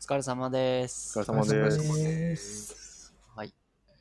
[0.00, 1.18] 疲れ様です。
[1.18, 3.14] お疲れ様です。
[3.36, 3.52] はい。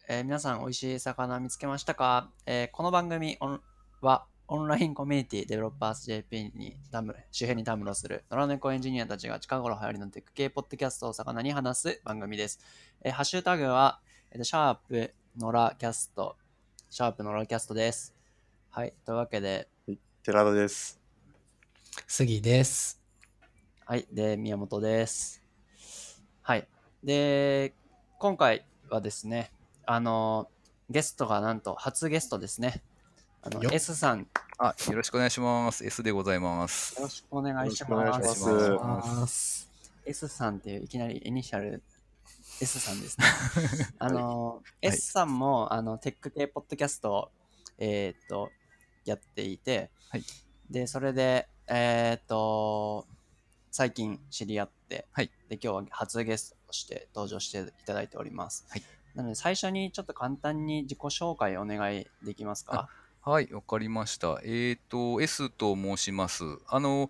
[0.07, 3.61] えー皆さん、美味しい魚見つけましたか、えーこの番組オン
[4.01, 12.59] は、オンラインコミュニティデベロッパーズ JP にたむ周辺にたむろする野良猫エンジニアたちが近頃流行りのテック系ポッドキャストを魚に話す番組です。
[13.03, 13.99] えーハッシュタグは、
[14.31, 16.37] えーとシャープ野良キャスト、
[16.89, 18.15] シャープ野良キャストです。
[18.69, 18.93] はい。
[19.05, 19.67] というわけで、
[20.23, 20.97] 寺田です。
[22.07, 23.01] 杉です。
[23.85, 24.07] はい。
[24.13, 25.38] で、宮本です。
[26.49, 26.67] はい。
[27.03, 27.75] で、
[28.17, 29.51] 今回はですね、
[29.85, 30.49] あの、
[30.89, 32.81] ゲストがなんと初ゲストですね。
[33.43, 34.25] あの S さん、よ
[34.57, 35.85] あ、よろしくお願いします。
[35.85, 36.99] S でございます。
[36.99, 38.35] ろしくお願いしよろしくお願い。
[38.35, 39.69] します。
[40.07, 41.83] S さんっていういきなりイニシャル
[42.59, 43.27] S さんですね。
[43.99, 47.31] あの、い S さんも、あの、テック系ポッドキャストを、
[47.77, 48.49] えーっと、
[49.05, 50.23] やっていて、はい
[50.71, 53.05] で、それで、えーっと、
[53.71, 58.65] 最近知り合って、はいで、今日は初ゲストとして登場していただいております。
[58.69, 58.83] はい
[59.15, 62.87] なので、最初にちょっと簡単に自己紹介お願いできますか？
[63.21, 64.39] はい、わかりました。
[64.43, 66.43] えっ、と、S と申します。
[66.67, 67.09] あの、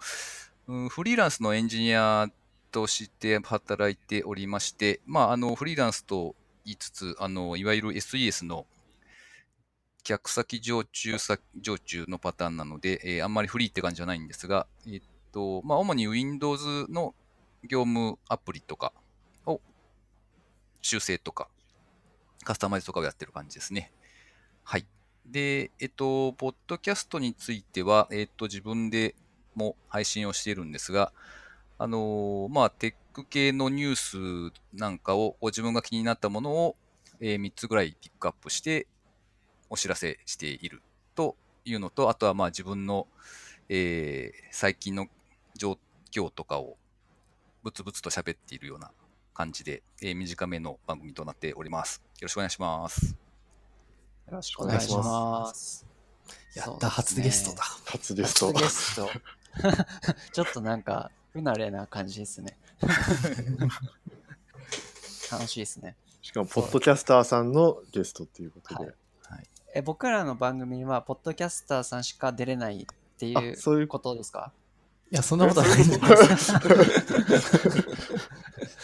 [0.68, 2.28] うんフリーランスのエンジニア
[2.72, 6.36] として働いておりまして、まあ、あの、フリーランスと
[6.66, 8.66] 言いつつ、あの、いわゆる SES の
[10.04, 15.02] 客先常駐先常駐のパターンなので、えーあんまりフリーって感じじゃないんですが、えっ、
[15.32, 17.14] と、まあ、主に Windows の
[17.64, 18.94] 業務アプリとか
[19.46, 19.62] を
[20.82, 21.48] 修正とか、
[22.44, 23.92] カスタマイズとかをやってる感じですね。
[24.64, 24.86] はい。
[25.26, 29.16] で、えっと、ポッドキャストについては、えっと、自分で
[29.56, 31.12] も配信をしているんですが、
[31.78, 36.76] あのまあ、テック系のニュースなんかを、自分が気になったものを、
[37.22, 38.88] え3つぐらいピックアップして、
[39.70, 40.82] お知らせしている
[41.16, 41.36] と
[41.66, 43.08] いうのと、あとはまあ自分の、
[43.70, 45.08] えー最近の
[45.60, 45.78] 状
[46.12, 46.78] 況とかを
[47.64, 48.92] ブツブツと喋っているような
[49.34, 52.02] 感じで、えー短めの番組となっております。
[52.20, 53.06] よろしくお願いします。
[53.12, 53.18] よ
[54.32, 55.86] ろしくおお願いし願いしますます。
[56.56, 57.64] やった、ね初ゲストだ。
[57.86, 58.54] 初ゲスト。
[58.54, 59.10] 初ゲスト。
[60.34, 62.58] ちょっとなんか、不慣れな感じですね。
[65.32, 65.96] 楽しいですね。
[66.22, 68.94] しかも、ポッドキャスターさんのゲストっていうことで。
[69.76, 72.86] え僕らの番組は、ポッドキャスターさんしか出れないっ
[73.18, 74.52] ていあそういううことですか？
[75.12, 75.84] いや、そんなことはない。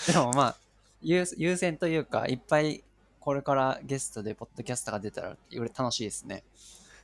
[0.08, 0.56] でもまあ
[1.02, 2.84] 優、優先というか、いっぱい
[3.19, 6.44] これからゲストでポッドキャスターが出たら、より楽しいですね。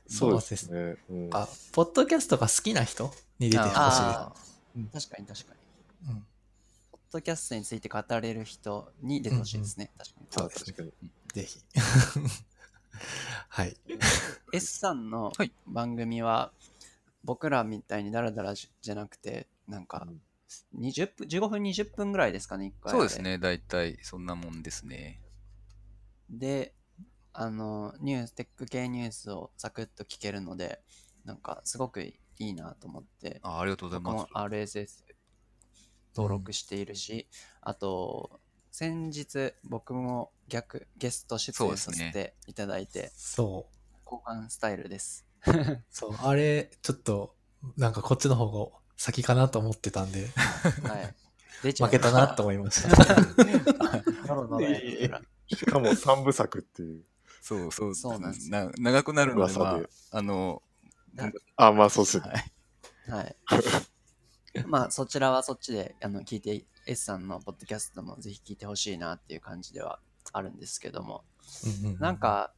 [0.08, 0.96] そうですね。
[1.08, 3.74] うんあ、ポッドキャストが好きな人に出てほしい。
[3.76, 4.32] あ
[4.76, 5.54] うんー確かに確か
[6.08, 6.14] に。
[6.14, 6.26] うん
[6.92, 9.90] ポッドキャストについて語れる人に出てほしいですね。
[9.98, 10.26] 確かに。
[10.46, 10.92] あ確かに。
[11.34, 11.60] ぜひ。
[13.48, 13.76] はい。
[14.52, 16.52] S さんのはい番組は、
[17.24, 20.06] 僕らみたいにダラダラじじゃなくて、なんか
[20.74, 22.92] 20分、15分、20分ぐらいですかね、一回。
[22.92, 23.22] そうです。
[23.22, 25.20] ね、大体そんなもんですね。
[26.28, 26.74] で、
[27.32, 30.80] あの、ニュース、テック系ニュースをサクッと聞けるので、
[31.24, 34.26] なんかすごくいいなと思って、あありがとうございます。
[34.34, 35.04] RSS
[36.14, 37.28] 登録しているし、
[37.60, 38.40] あと、
[38.70, 43.98] 先日僕も逆ゲスト出演させていただいて、そう。
[44.04, 45.26] 交換スタイルです。
[45.90, 46.14] そう。
[46.22, 47.34] あれ、ちょっと、
[47.76, 50.28] なんかこっちの方が先かなと思ってたんで、
[50.82, 51.14] はい。
[51.62, 52.88] 出ちゃう負けたなと思いました。
[53.84, 55.10] なるほどね
[55.48, 57.04] しかも、三部作っていう。
[57.40, 59.80] そうそうそうなんですな長くなるので、まあ、
[60.12, 60.62] あの、
[61.56, 62.52] あ、まあ、そうっすね。
[63.08, 63.62] はい、はい。
[64.66, 69.98] まあ、そちらはそっちであの聞いて、S さんのポッドキャストもぜひ聞いてほしいなっていう感じでは
[70.32, 71.24] あるんですけども、
[71.84, 72.52] うんうんなん、か、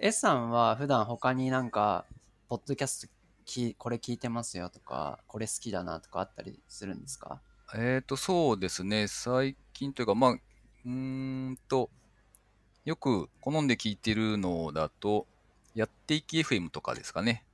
[0.00, 2.04] S さんは普段他になんか、
[2.48, 3.12] ポッドキャスト
[3.44, 7.40] きこれ聞いてますよとか、これ好きだなとかあったりするんですか？
[7.74, 10.90] えっ、と、そうですね、最近というか、まあ、うー
[11.50, 11.90] んと、
[12.84, 15.26] よく好んで聞いてるのだと、
[15.74, 17.44] やっていき FM とかですかね。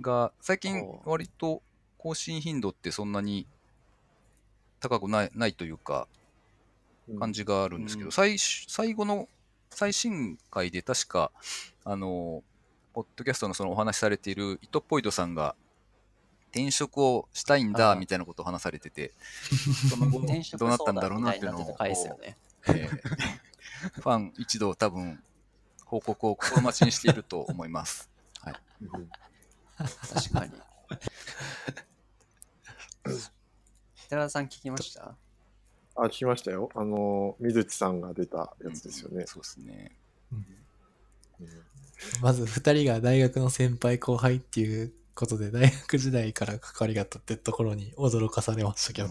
[0.00, 1.62] が、最近割と
[1.98, 3.48] 更新頻度ってそんなに
[4.78, 6.06] 高くないないというか、
[7.18, 8.12] 感じがあるんですけど、うん。
[8.12, 9.28] 最最後の
[9.70, 11.30] 最新回で確か、
[11.84, 12.42] あの、
[12.92, 15.54] ポッドキャストのそのお話しされているイトポイドさんが、
[16.52, 19.12] 転職をしたいんだみたいなことを話されてて、
[19.90, 20.20] その後
[20.56, 22.36] どうなったんだろうなっていうのを、ね。
[22.68, 22.88] えー
[23.92, 25.22] ファン一同多分、
[25.84, 28.08] 報告を心待ちにしていると思います。
[28.40, 28.54] はい。
[28.80, 29.10] うん
[29.78, 30.52] 確かに。
[34.08, 35.14] 寺田さん聞きました？
[35.96, 36.68] あ、聞きましたよ。
[36.74, 39.24] あの、水地さんが出たやつですよね。
[39.26, 39.92] そうですね。
[40.32, 40.46] うん
[42.22, 49.08] まず二人が大学の先輩後輩っていうことで、大学時代から関わりがあったってところに驚かされましたけど。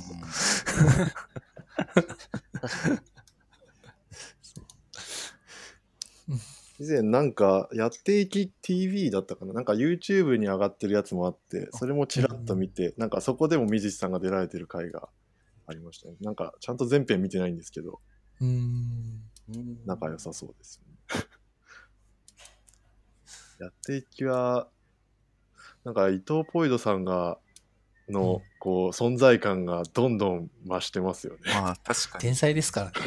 [6.78, 15.08] 以前なんか、やっていき TV だったかななんか YouTube に上がってるやつもあって、それもちらっと見て、なんかそこでも水地さんが出られてる回が
[15.68, 16.16] ありましたね。
[16.22, 18.00] なんかちゃんと全編見てないんですけど、
[18.42, 19.22] うーん。
[19.86, 21.26] 仲良さそうですよね。
[23.60, 24.68] やっていきは、
[25.84, 27.38] なんか伊藤ポイドさんが、
[28.10, 31.40] の、こう、存在感がどんどん増してますよね。
[31.54, 32.22] まあ、確かに。
[32.22, 32.94] 天才ですからね。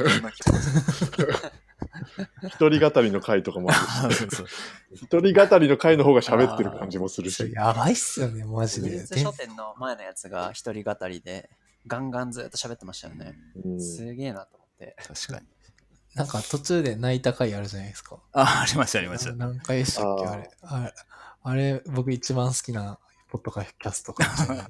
[2.49, 4.27] 一人語りの回とかもあるし、
[4.95, 7.53] 一人語りの回の方が喋ってる感じもするし。
[7.53, 9.07] やばいっすよね、マジで。
[9.07, 11.51] 書店の前のやつが一人語りで、
[11.89, 13.35] ガンガンずっと喋ってましたよね。
[13.65, 14.97] うんすげえなと思って。
[14.99, 15.47] 確かに。
[16.15, 18.19] なんか途中で泣いた回あるじゃないですか。
[18.33, 19.33] あ、ありました、ありました。
[19.35, 20.51] 何回でしたっけあれ。
[20.63, 20.95] あれ、
[21.43, 22.99] あれ僕一番好きな
[23.29, 24.67] ポッドキャストかもしれない。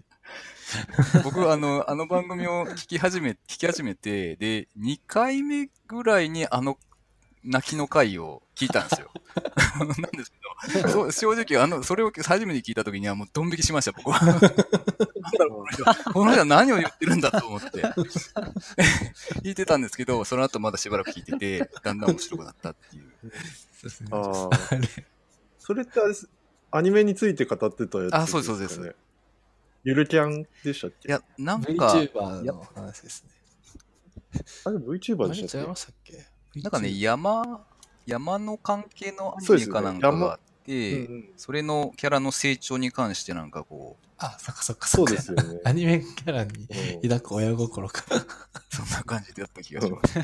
[1.25, 6.79] 僕、あの、あの番組を聞き始め、聞き始めて、で、2回目ぐらいにあの、
[7.44, 9.11] 泣きの回を聞いたんですよ。
[9.79, 10.32] なんです
[10.73, 14.19] けど、そう正直、あの、それを初めて聞いたときにはもうドン引きしました、僕は。
[14.26, 14.49] なんだ
[15.44, 17.69] ろうこの人この人は何を言ってるんだと思って。
[19.43, 23.12] 聞いてたんですけど、その後まだしばらく聞いてて、だんだん面白くなったっていう。
[23.20, 23.29] そ
[23.81, 24.50] うですねあ
[25.58, 26.29] それってあれです
[26.70, 28.93] アニメについて語ってたやつ、あそうですそうですね。
[29.85, 31.08] ゆるキャンでしたっけ？
[31.08, 33.31] いや、なんか、VTuber の話ですね。
[34.64, 35.69] あれ VTuber でしたっけ？
[35.69, 36.26] ましたっけ？
[36.56, 37.65] なんかね、山、
[38.06, 45.06] 山の関係のアニメかなんかがあって、うんうんそれのキャラの成長に関してなんかこう、あ、そっかそっかそそう。
[45.06, 45.61] ですよね。
[45.65, 46.50] アニメキャラに
[46.95, 48.05] うん抱く親心か。
[48.71, 50.15] そんな感じでやった気がします。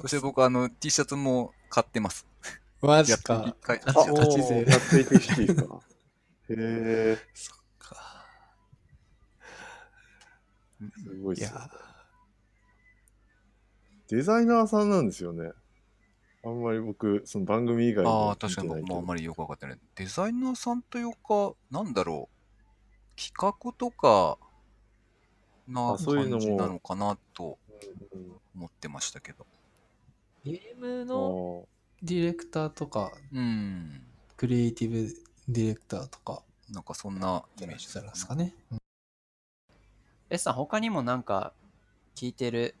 [0.00, 2.26] そして 僕あの T シャツも買ってます。
[2.80, 3.56] マジやっと一か。
[3.60, 5.80] 回あ、おガチ勢ーやっていてシティか。
[6.50, 8.26] へえ、そっか。
[10.96, 11.70] すごいっすよいや。、
[14.12, 15.52] デザイナーさんなんですよね。
[16.44, 19.20] あんまり僕、その番組以外ああ、は確かに僕もあんまり。
[19.22, 19.78] りよくわかってない。
[19.94, 24.36] デザイナーさんというか、なんだろう、企画とか
[25.66, 27.58] なあそういうのも感じなのかなと
[28.12, 29.46] うん思ってましたけど。
[30.44, 34.02] ゲームあのーディレクターとか、うん。
[34.36, 35.14] クリエイティブ
[35.48, 38.54] ディレクターとか、なんかそんなイじゃないメージだですかね。
[38.72, 38.78] うん
[40.28, 41.54] S さん、他にもなんか
[42.14, 42.74] 聞いてる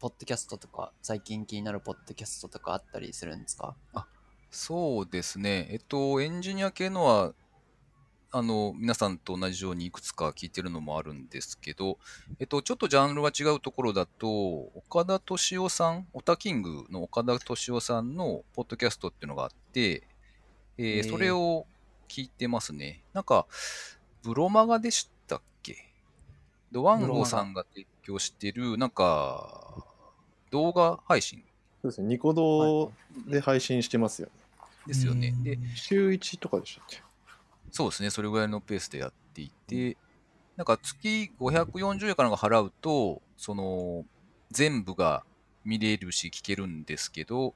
[0.00, 3.76] ポッドキャストとか、最近気になるポッドキャストとかあったりするんですか？
[4.50, 5.68] そうですね。
[5.70, 7.34] えっと、エンジニア系のは、
[8.32, 11.98] あの、皆さんと同じようにいくつか聞いてるのもあるんですけど、
[12.38, 14.28] えっと、ちょっとジャンルが違うところだと、
[14.74, 20.06] 岡田敏夫さん、オタキングの岡田敏夫さんのポッドキャストっていうのがあって、
[20.78, 21.66] えーそれを
[22.08, 23.02] 聞いてますね。
[23.12, 23.46] なんか、
[24.22, 25.76] ブロマガでしたっけ？
[26.72, 29.84] ドワンゴさんが提供してる、なんか、
[30.50, 31.42] 動画配信？
[31.82, 32.08] そうですね。
[32.08, 32.92] ニコ動
[33.26, 34.32] で配信してますよね。
[34.86, 35.28] ですよね。
[35.28, 37.02] うんで、週1とかでしたっけ？
[37.70, 39.96] そうですね、それぐらいのペースでやっていて、
[40.56, 44.04] なんか月540円かなんか払うと、その、
[44.50, 45.22] 全部が
[45.64, 47.54] 見れるし聞けるんですけど、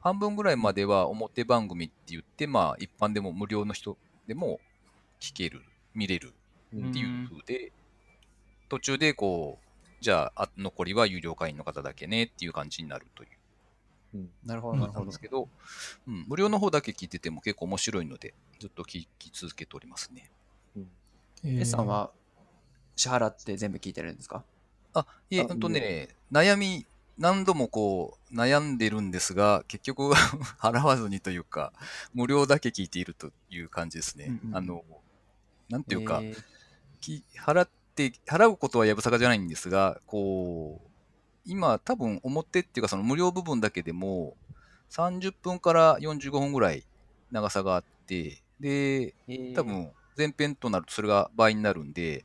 [0.00, 4.58] 半分ぐらいまでは表番組って言って、まあ一般でも無料の人でも
[5.20, 5.62] 聞ける、
[5.94, 6.32] 見れる
[6.74, 7.72] うんっていう風で、
[8.68, 9.61] 途中でこう、
[10.02, 13.28] じゃああ残りは有料会員の方だけねっていう感じになるという。
[14.14, 14.30] うん。
[14.44, 14.80] なるほど、うん。
[14.80, 15.06] なるほど。
[15.06, 15.20] です。
[15.20, 15.48] けど、
[16.08, 20.28] うん、無料の方だけ聞いてても結構面白いので、ずっと聞き続けておりますね。
[21.44, 21.60] えー。
[21.60, 22.10] S さんは
[22.96, 24.44] 支払って全部聞いてるんですか？
[24.92, 26.84] あ、いえ、あほんとね、悩み、
[27.16, 30.10] 何度もこう、悩んでるんですが、結局、
[30.58, 31.72] 払わずにというか、
[32.12, 34.26] 無料だけ聞いているという感じですね。
[34.42, 34.84] うんうんあの、
[35.68, 36.42] なんていうか、えー。
[37.00, 40.88] き払って、払うことはやぶさかじゃないんですが、こう、
[41.44, 44.36] 今、多分表っていうか、その無料部分だけでも、
[44.90, 46.84] 30分から45分ぐらい
[47.30, 52.24] 長さがあって、で、えー多分前編となるとそれが倍になるんで、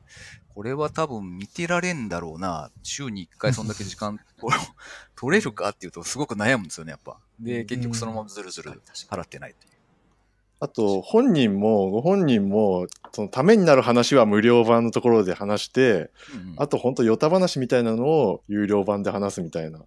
[0.54, 4.20] これは多分見てられんだろうな、週に1回そんだけ時間
[5.16, 7.18] 取れるかっていうとすごく悩むんですよね、やっぱ。
[7.40, 9.77] で、結局そのままずるずる払ってないという。
[10.60, 16.10] あと、本人も、ご本人も、そのためになる話は無料版のところで話して、うんうん。
[16.56, 19.86] あと本当、ヨタ話みたいなのを有料版で話すみたいなこ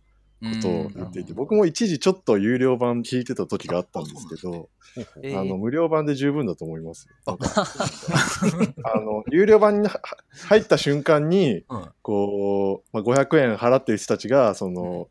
[0.62, 4.70] とを言っていて、うん僕も一時ちょっと有料版聞いてた時があったんですけど、
[5.22, 7.08] えーあの、無料版で十分だと思います。
[7.26, 7.36] あ
[9.00, 10.02] の、有料版には
[10.48, 11.90] 入った瞬間に、うん。
[12.02, 15.10] こう、まあ、500円払ってる人たちが、その、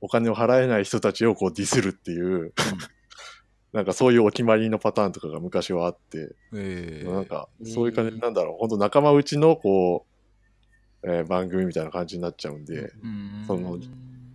[0.00, 2.52] お金を払えない人たちをこうディスるっていう、
[3.72, 10.06] なんかそういうお決まりのパターンとかが昔はあって、えーなんかそういう感じ、なんだろう、本当仲間内のこ
[11.02, 13.44] う、えー番組みたいな感じになっちゃうんで、うん。
[13.46, 13.78] その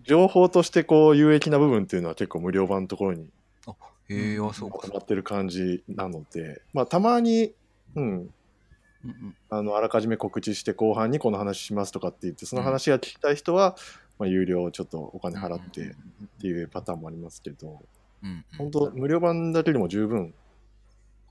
[0.03, 3.29] 情報としてこう有益な部分っていうのは結構無料版のところに
[4.07, 4.87] へえ、あ、そうか。
[4.87, 7.53] 溜まってる感じなので、まあたまに、
[7.95, 8.29] うん。
[9.49, 13.75] あのあらかじめ告知して後半にこの話しますとかって言ってその話が聞きたい人は、
[14.17, 15.93] まあ、有料ちょっとお金払ってっ
[16.41, 17.83] ていうパターンもありますけど、
[18.25, 18.45] うんうん。
[18.57, 20.33] 本当無料版だけでも十分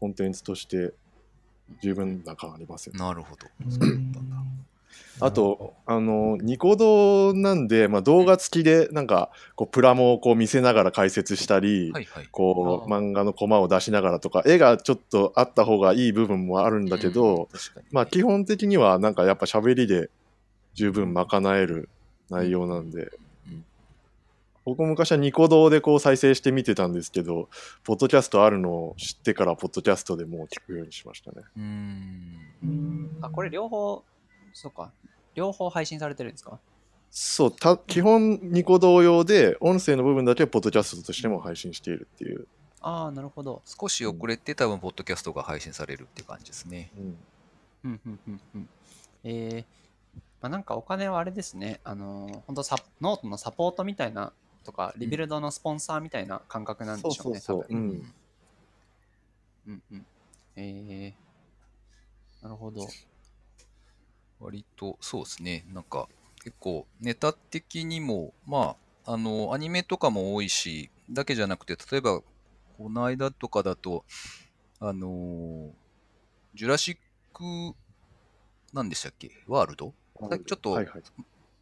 [0.00, 0.94] コンテンツとして
[1.82, 2.98] 十分な感ありますよね。
[3.00, 3.46] なるほど。
[3.80, 4.12] うん。
[5.20, 12.28] あと、あの、ニコ動なんで、まあ、動画付きで、なんか、こう、プラモをこう見せながら解説したり、はいはい。
[12.30, 20.10] こう、漫画のコマを出しながらとか、絵がちょっとあった方がいい部分もあるんだけど、うん、まあ、基本的には、なんかやっぱ喋りで
[20.74, 21.88] 十分賄える
[22.28, 23.23] 内容なんで、うん
[24.64, 27.48] 僕も昔はニコ動でこう再生して見てたんですけど、
[27.82, 31.42] ポッドキャストあるのを知ってから、ポッドキャストでもう聞くようにしましたね。
[31.56, 32.38] うん。
[32.62, 34.02] うんあ、これ両方、
[34.52, 34.90] そうか。
[35.34, 36.58] 両方配信されてるんですか？
[37.10, 42.46] そう、た基本ニコ動用で、音声の部分だけポッドキャストとしても配信しているっていう。
[42.80, 43.62] ああ、なるほど。
[43.64, 46.90] 少し遅れて多分、ポッドキャストが配信されるっていう感じですね。
[46.96, 47.16] うん
[47.84, 48.68] うんうんうんうん。
[49.24, 49.64] えー、
[50.40, 51.80] まあ、なんかお金はあれですね。
[51.84, 54.32] あのー、本当サノートのサポートみたいな
[54.64, 57.66] とか、リビルドのスポンサーみたいな感覚なんでしょうね、多分。
[57.68, 58.14] うん
[59.66, 60.06] うんうん。
[60.56, 62.86] えー、なるほど。
[64.40, 66.08] 割とそうですね、なんか
[66.42, 72.20] 結構ネタ的にも、まあ、あの、アニメとかも多いし、だけじゃなくて、例えば、
[72.76, 74.04] この間とかだと、
[74.80, 75.72] あのー
[76.54, 76.96] ジュラシッ
[77.32, 77.76] ク、
[78.72, 79.30] なんでしたっけ？
[79.46, 79.92] ワールド
[80.44, 81.02] ちょっとはいはい。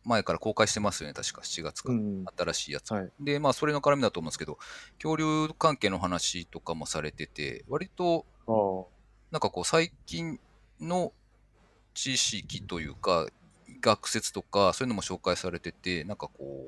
[0.05, 1.93] 前から公開してますよね、確か7月か。
[1.93, 2.25] うん。
[2.37, 2.93] 新しいやつ。
[2.93, 3.11] はい。
[3.21, 4.59] で、まあ、それの絡みだと思うんですけど、
[5.03, 8.27] 恐竜関係の話とかもされてて、割と。
[9.33, 10.39] なんかこう最近
[10.79, 11.13] の
[11.95, 13.27] 知識というか
[13.81, 16.67] 学説とかそういうのも紹介されててなんかこ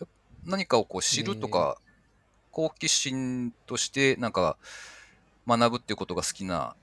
[0.00, 0.06] う
[0.46, 1.76] 何かをこう知るとか
[2.52, 4.56] 好奇心としてなんか
[5.46, 6.74] 学ぶっていうことが好きな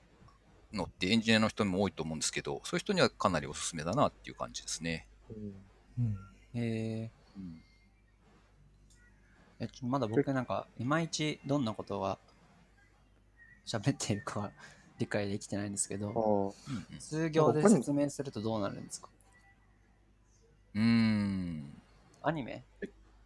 [0.72, 5.06] のってエンジニアの人にも多いと思うんですけどそういう人にはかなりおすすめだなっていう感じですね。
[5.30, 5.52] うん
[5.98, 6.16] うん。
[6.54, 7.62] えうん。
[9.60, 12.18] ー、えちょまだ僕なんか、いまいちどんなことが
[13.66, 14.52] 喋っているかは
[14.98, 16.54] 理解できてないんですけど。
[16.68, 17.00] うんうん。
[17.00, 19.08] 数行で説明するとどうなるんですか？
[20.74, 21.82] うーん。
[22.22, 22.64] アニメ？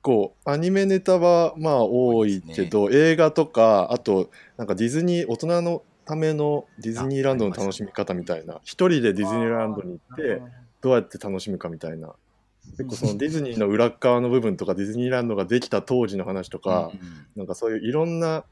[0.03, 10.43] こう、アニメネタはまあ多いけど、映画とか、あと、なんかディズニー、大人のためのディズニーランドの楽しみ方みたいな、一人でディズニーランドに行って、
[10.81, 12.15] どうやって楽しむかみたいな。
[12.71, 17.01] 結構そのディズニーの裏側の部分とか、ディズニーランドができた当時の話とか、うん
[17.37, 18.45] なんかそういういろんな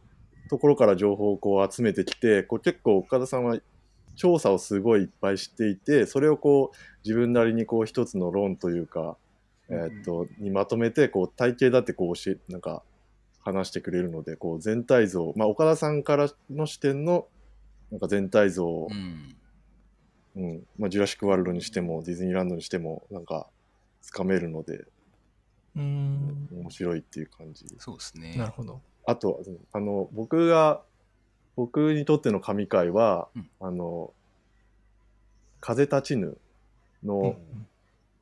[0.48, 3.58] ところから情報をこう集めてきて、こう結構岡田さんは
[4.16, 9.16] 調査をすごいいっぱい知っていて、それをこう自分なりにこう一つの論というか、
[9.68, 12.82] えーっと、にまとめて、こう体系だってこう教え、なんか
[13.42, 17.26] 話してくれるので、こう全体像、まあ岡田さんからの視点の
[17.90, 19.36] なんか全体像をう、ん。
[20.36, 23.48] うん、まあジュラシックワールドにしてもディズニーランドにしてもなんか
[24.00, 24.86] つかめるので
[25.76, 26.48] うん。
[26.52, 27.66] 面白いっていう感じ。
[27.78, 28.34] そうですね。
[28.36, 28.80] なるほど。
[29.06, 30.82] あと、うんあの、僕が、
[31.56, 34.12] 僕にとっての神回は、うんあの、
[35.60, 36.38] 風立ちぬ
[37.04, 37.36] の、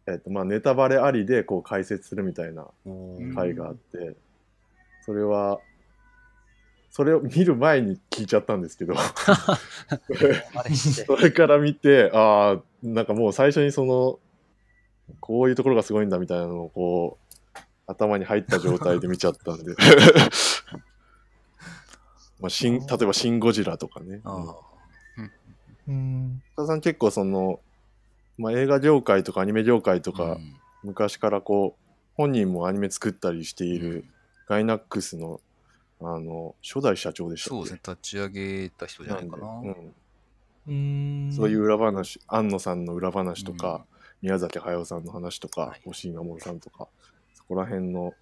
[0.07, 4.17] えっと、まあ、ネタバレありで、こう、解説するみたいなうん回があって、
[5.03, 5.61] それは、
[6.91, 8.95] それを見る前に聞いちゃったんですけど、
[11.07, 14.19] それから見て、ああ、なんかもう最初にその、
[15.21, 17.19] こういうところがすごいんだみたいなのをこ
[17.57, 19.75] う、頭に入った状態で見ちゃったんで。
[22.41, 24.21] まあ、シン例えば「シン・ゴジラ」とかね。
[24.25, 24.55] あうんあ
[25.89, 26.43] うん。
[26.55, 27.61] 岡田さん結構その、
[28.37, 31.85] まあ、映画業界とかアニメ業界とか、うん昔からこう
[32.15, 34.05] 本人もアニメ作ったりしている
[34.47, 35.41] ガイナックスの
[36.01, 37.57] あの初代社長でしたっけ？
[37.57, 39.47] そうですね、立ち上げた人じゃないかな。
[39.55, 39.95] なんでうん
[40.69, 40.73] う
[41.31, 41.33] ん。
[41.33, 46.89] そういう裏話、安野さんの裏話とか、うん宮崎駿さんの話とかはい、押井守さんとか、
[47.35, 48.15] そこら辺の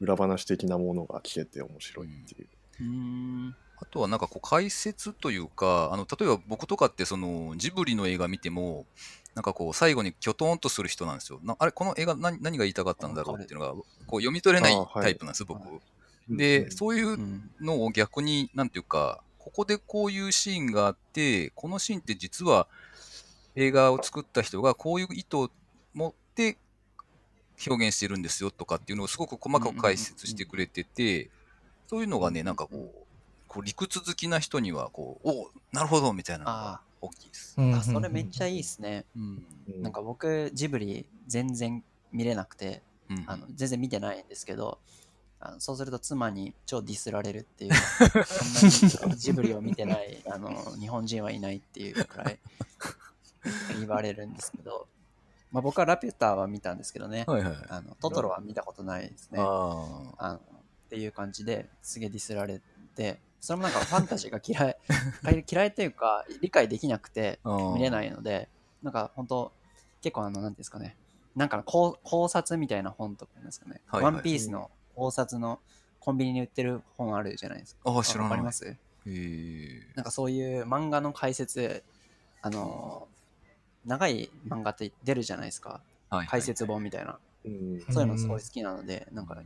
[0.00, 2.48] 裏話的なものが聞けて面白いっていう。
[2.80, 3.56] うーん。
[3.76, 8.86] あとはなんかこう解説というか、あの例えば僕とかってそのジブリの映画見ても、
[9.34, 11.40] なんかこう最後にきょとんとする人なんですよ。
[11.42, 13.72] なあれ、この映画何何が言いたかったんだろうっていうのが
[14.06, 15.60] こう読み取れないタイプなんです、僕。
[15.60, 15.80] は
[16.28, 16.70] で、うん。
[16.70, 17.50] そういううん。
[17.60, 22.66] のを逆に、なんていうか、ここでこういうシーンがあって、このシーンって実は
[23.56, 25.50] 映画を作った人がこういう意図を
[25.94, 26.56] 持って
[27.66, 31.30] 表現してるんですよとかっていうのをすごく細かく解説してくれてて、
[31.86, 33.04] そういうのがね、なんかこう、
[33.46, 37.54] こう理屈好きな人にはこう、おなるほどみたいなのがあ大きいです。
[37.56, 39.04] うんあそれめっちゃいいっすね。
[39.16, 39.46] うん。
[39.68, 41.82] うんなんか僕、ジブリ全然
[42.12, 44.78] 見れなくて、うんあの全然見てないんですけど、
[45.38, 47.72] あのそうすると妻に超ディスられるっていう、
[48.24, 52.38] そんなにジブリを見てないあの日本人はいないっていうくらい
[53.78, 54.86] 言われるんですけど、
[55.52, 57.56] まあ、僕はラピュタは見たんですけどね、はいはい。
[57.68, 59.38] あのトトロは見たことないですね。
[59.40, 60.40] ああのっ
[60.88, 62.60] ていう感じですげえディスられ
[62.94, 67.40] て、それもなんかファンタジーが嫌い、 嫌いっていうか理解できなくて。
[67.74, 68.48] 見れないので、
[68.82, 69.52] なんか本当
[70.00, 70.96] 結構あの、なんですかね、
[71.34, 75.60] なんかの考考察みたいな本とかですかね、はいはいワンピースの考察の
[76.00, 77.80] コンビニに売ってる本あるじゃないですか。
[77.84, 78.30] ああ、知らない。
[78.30, 78.76] わかります？
[79.94, 81.82] なんかそういう漫画の解説、
[82.42, 83.08] あの、
[83.86, 85.80] 長い漫画って出るじゃないですか。
[86.10, 86.26] はい。
[86.26, 87.18] 解説本みたいな。
[87.44, 89.36] うんそういうのすごい好きなので、なんか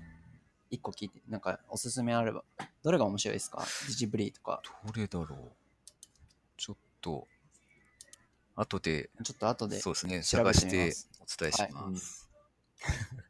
[0.70, 2.44] 一個聞いて、なんかおすすめあれば、
[2.82, 3.64] どれが面白いですか？
[3.88, 4.62] ジブリとか。
[4.86, 5.52] どれだろう？
[6.56, 7.26] ちょっと、
[8.54, 12.28] 後で、ちょっと後でそうですね、調べ探しててみますお伝えします。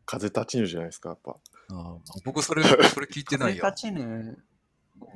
[0.05, 1.37] 風立ちぬじゃないですか、やっぱ。
[1.71, 3.63] あー僕、それ、それ聞いてないよ。
[3.63, 4.39] 風立ちぬ、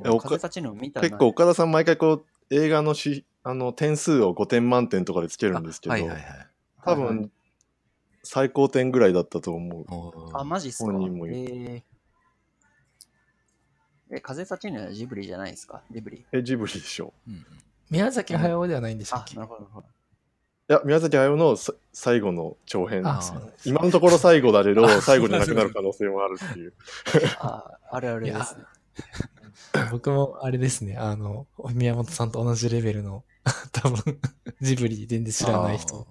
[0.03, 6.23] 風立ちぬを見たな結構岡田さん毎回こう映画のしあの点数を5点満点とかでつけるんですけど、はいはいはい。
[6.85, 7.33] 多はいはい分
[8.25, 9.85] 最高点ぐらいだったと思う。
[10.39, 10.93] あ、マジっすか？
[10.93, 11.83] 本人も言えー
[14.17, 15.83] え、風立ちぬはジブリじゃないですか？
[15.91, 16.25] ジブリ？
[16.31, 17.13] え、ジブリでしょ。
[17.27, 17.47] うんうん
[17.91, 19.35] 宮崎駿ではないんでしっ、け？
[19.37, 19.61] なるほど。
[19.63, 23.07] なるほどいや、宮崎駿のさ最後の長編。
[23.07, 23.69] あ、あそうなんです。
[23.69, 26.73] 今のところ最後だけど、最後じゃなくなる可能性もあるっていう。
[27.41, 28.65] ああるあるですね。
[29.91, 33.25] 僕もあれですね、あの、宮本さんと同じレベルの、
[33.73, 34.19] 多分、
[34.61, 36.07] ジブリ全然知らない人。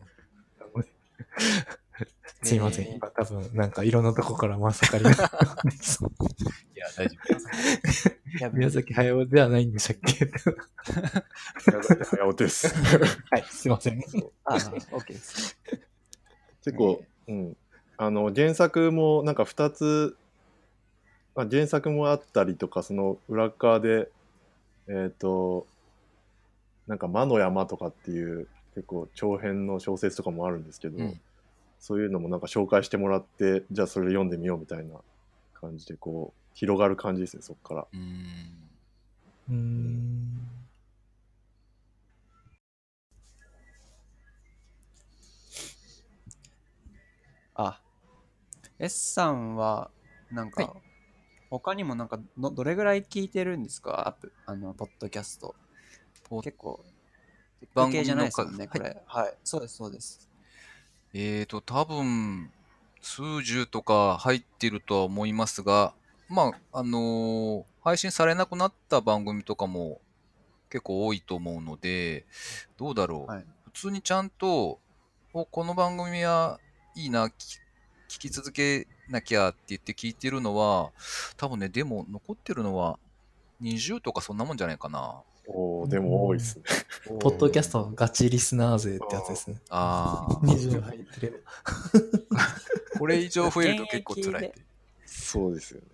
[2.44, 5.12] すいません、えー今多分、なんかいろんなとこからまさかりが。
[5.14, 7.34] いや、大丈夫
[7.84, 8.10] です。
[8.40, 10.26] いや宮崎駿ではないんでしたっけ？
[10.26, 12.74] 宮崎駿です。
[13.30, 14.02] はい、すいません。
[14.46, 15.56] あ、OK です。
[16.66, 17.56] 結構、うん。
[17.98, 20.18] あの、原作もなんか2つ、
[21.36, 24.10] まあ、原作もあったりとか、その裏側で、
[24.88, 25.66] えっ、と、
[26.88, 31.22] なんか魔の山とかっていう結構長編の小説とかもあるんですけど、うん
[31.84, 35.00] そういうのもなんか紹介してもらって、じゃあそれ読んでみようみたいな
[35.60, 37.88] 感じでこう、広がる感じですね、そこから。
[37.92, 38.70] うーん。
[39.50, 40.48] うーん。
[47.56, 47.82] あ、
[48.78, 49.90] S さんは、
[50.32, 50.91] なんか、はい
[51.52, 54.08] 他にもなんかど、どれぐらい聞いてるんですか？
[54.08, 55.54] アップ、あの、ポッドキャスト。
[56.42, 56.84] 結構、
[57.76, 58.96] 番組じゃないですもんね、数これ。
[59.06, 59.38] はい。
[59.44, 60.30] そうです、そうです。
[61.14, 62.50] えーと、多分、
[63.02, 65.94] 数十とか入ってるとは思いますが、
[66.30, 70.00] まあ、あのー配信されなくなった番組とかも
[70.70, 72.26] 結構多いと思うので、
[72.78, 73.32] どうだろう？
[73.32, 73.46] はい。
[73.66, 74.80] 普通にちゃんと、
[75.34, 76.60] おこの番組は
[76.96, 77.32] いいな、聞
[78.08, 80.92] 聞き続けなきゃって言って聞いてるのは、
[81.38, 82.98] 多分ね、でも残ってるのは
[83.62, 85.22] 20とかそんなもんじゃないかな。
[85.48, 86.64] おーでも多いですね。
[87.20, 89.58] ポッドキャストガチリスナー勢ってやつですね。
[89.70, 90.34] ああ。
[90.46, 91.38] 20入ってれば。
[93.00, 94.54] これ以上増えると結構辛い現。
[95.06, 95.88] そうですよね。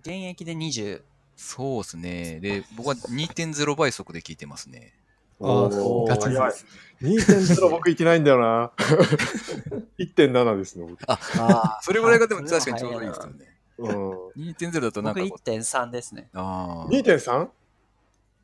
[0.00, 1.02] 現役で20。
[1.36, 2.40] そうですね。
[2.40, 4.92] で、僕は2.0倍速で聞いてますね。
[5.40, 6.66] ああおーガチです。
[7.02, 8.72] 2.0僕いけないんだよな。
[9.98, 11.02] 1.7ですね、僕。
[11.10, 13.56] ああそれぐらいがでも確かにちょうどいいですよね。
[13.78, 14.28] うん。
[14.36, 16.28] 2.0だとなん僕かこう、1.3ですね。
[16.34, 16.90] ああ。
[16.90, 17.48] 2.3?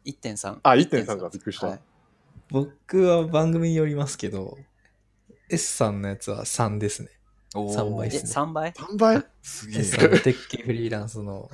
[0.05, 0.59] 1.3。
[0.62, 1.68] あ、1.3か、びっくりした。
[1.68, 1.81] はい
[2.53, 4.59] 僕は番組によりますけど、
[5.48, 7.09] S さんのやつは3ですね。
[7.55, 9.24] おーえ、三倍ですね3倍？3倍？
[9.40, 11.48] すげえ S さんの鉄拳フリーランスの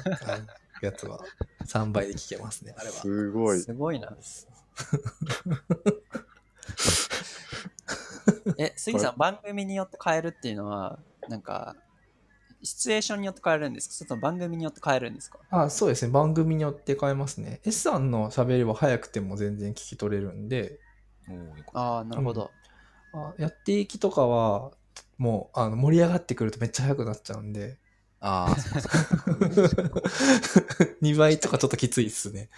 [0.80, 1.20] やつは
[1.66, 2.92] 3倍で聞けますね、あれは。
[2.94, 3.58] すごい。
[3.60, 4.16] すごいな。
[8.58, 11.76] え、杉さん、番組によって変えるっていうのは、なんか、
[12.62, 13.94] シチュエーションによって変えるんですか？
[13.94, 15.38] それとも番組によって変えるんですか？
[15.50, 16.10] あそうですね。
[16.10, 17.60] 番組によって変えますね。
[17.64, 20.80] S さんの喋りは早くても全然聞き取れるんで、
[21.74, 22.50] ああ、なるほど。
[23.12, 24.72] あやっていきとかは、
[25.18, 27.78] もうあの盛り上がってくるとめっちゃ早くなっちゃうんで、
[28.20, 28.88] ああ、そうそ
[29.82, 29.84] う
[31.02, 32.48] 2 倍とかちょっときついっすね。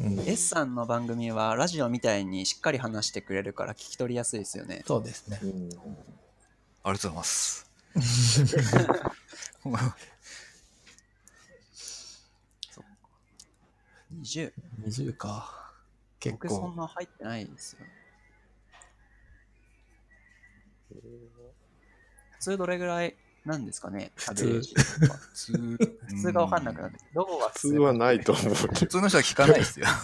[0.00, 4.82] うん、S さんの番組はラジオみたいにしっかり話してくれるから聞き取りやすいですよね。
[4.86, 5.46] そうですねう。
[5.46, 7.70] んありがとうございます。
[14.22, 14.52] 20。
[14.86, 15.72] 20か。
[16.18, 16.80] 結僕そん構。
[16.80, 17.80] な入ってないですよ。
[22.30, 24.62] 普通どれぐらいなんですかね普通普
[25.34, 25.52] 通
[26.08, 26.98] 普通が分かんなくなって。
[27.14, 29.86] どこが普通はないと思うけ普通の人は聞かないですよ。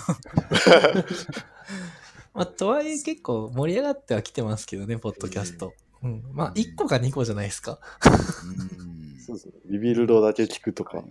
[2.32, 5.74] まあ、とはいえ結構盛り上がってはきてますけどね、ポッドキャスト。
[6.02, 6.22] うん。
[6.32, 7.78] まあ、1個か2個じゃないですか。
[8.04, 9.52] うんそうですね。
[9.66, 11.02] Rebuild だけ聞くとか。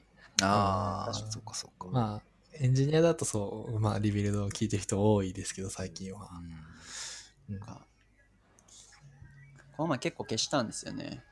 [0.41, 1.87] ああ、そっかそっか。
[1.91, 2.21] まあ、
[2.53, 6.29] エンジニアだとそう、まあ、 Rebuild を聞いてる人多いですけど、最近は。
[7.49, 7.81] うん、あか
[9.75, 11.23] この前結構消したんですよね。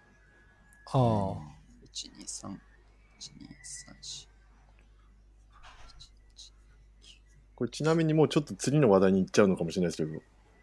[0.87, 0.97] あ。
[0.97, 2.57] 1、2、3、1、2、3、
[4.01, 4.27] 4。
[7.55, 10.21] これちなみにもうちょっと次の話題に行っちゃうのかもしれないですけど、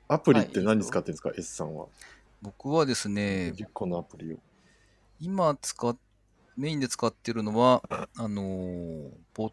[0.08, 1.86] アプリって何使ってるんですか、S さんは。
[2.42, 4.36] 僕はですね、10個のアプリを。
[5.20, 5.96] 今使っ、
[6.56, 7.82] メインで使ってるのは、
[8.16, 9.52] あのーポッ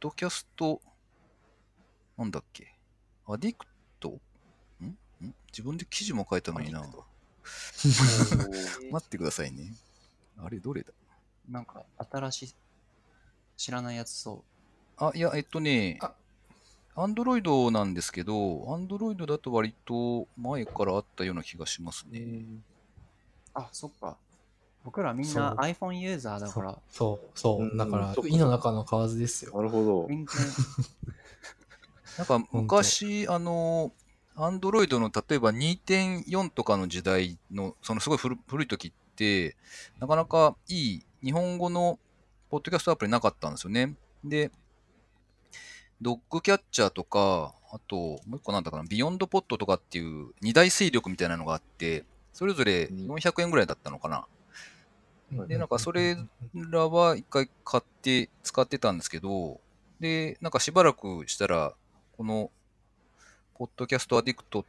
[0.00, 0.80] ドキャスト、
[2.18, 2.74] なんだっけ、
[3.26, 3.64] アディク
[4.00, 4.18] ト？
[4.80, 4.86] ん？
[4.86, 4.96] ん？
[5.52, 6.82] 自分で記事も書いたのにな。
[8.90, 9.72] 待ってくださいね。
[10.38, 10.92] あれ、どれだ？
[11.48, 12.54] なんか新しい、
[13.56, 14.44] 知らないやつそ
[14.96, 16.12] あ、いや、えっとねあ、
[16.94, 22.20] アンドロイドなんですけど、アンドロイドだと割と前からあったような気がしますね。
[22.20, 22.62] う。
[23.54, 24.18] あ、そっか。
[24.84, 27.66] 僕らみんな iPhone ユーザーだから、そう、そうう。
[27.66, 29.54] んだからそっか、井の中の蛙ですよ。
[29.56, 30.08] なるほど。
[32.16, 33.92] なんか昔、あの、
[34.36, 39.56] アンドロイドの例えば2.4とかの時代の、そのすごい古古い時って、
[39.98, 41.98] なかなかいい日本語の
[42.48, 43.94] ポッドキャストアプリなかったんですよね。
[44.24, 44.50] で、
[46.00, 54.26] DoggCatcher とか、あと、もう一個なんだかな、 BeyondPod とかっていう二大勢力みたいなのがあって、それぞれ400円ぐらいだったのかな。
[55.46, 56.16] で、なんかそれ
[56.54, 59.60] らは一回買って使ってたんですけど、
[60.00, 61.74] で、なんかしばらくしたら、
[62.16, 62.50] この、
[63.60, 64.64] ポッドキャストアディクト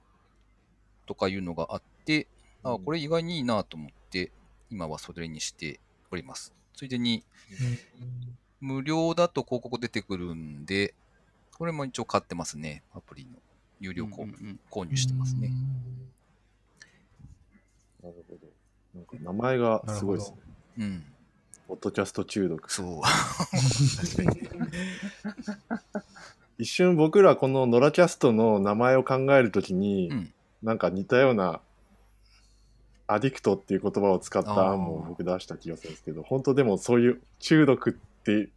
[1.05, 2.27] とかいうのがあって、
[2.61, 4.33] あ、これ意外にいいなと思って、
[4.69, 5.79] 今はそれにして
[6.11, 6.53] おります。
[6.75, 7.23] ついでに、
[8.59, 10.93] 無料だと広告出てくるんで、
[11.57, 12.83] これも一応買ってますね。
[12.93, 13.29] アプリの
[13.79, 14.27] 有料購,、
[14.69, 15.53] 購入してますね。
[18.03, 18.41] なるほど。
[18.93, 20.37] なんか名前がすごいですね。
[20.79, 21.05] うん。
[21.69, 22.69] ポッドキャスト中毒。
[22.69, 22.99] そう。
[26.61, 30.33] 一瞬僕らこのノラキャストの名前を考えるときに、うん。
[30.61, 31.59] なんか似たような
[33.07, 38.49] アディクトっていう言葉を使った案も僕出した気がするんですけど、本当でもそういう中毒って、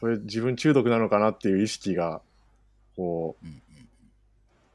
[0.00, 2.20] これ自分中毒なのかなっていう意識が、
[2.94, 3.58] こうんうん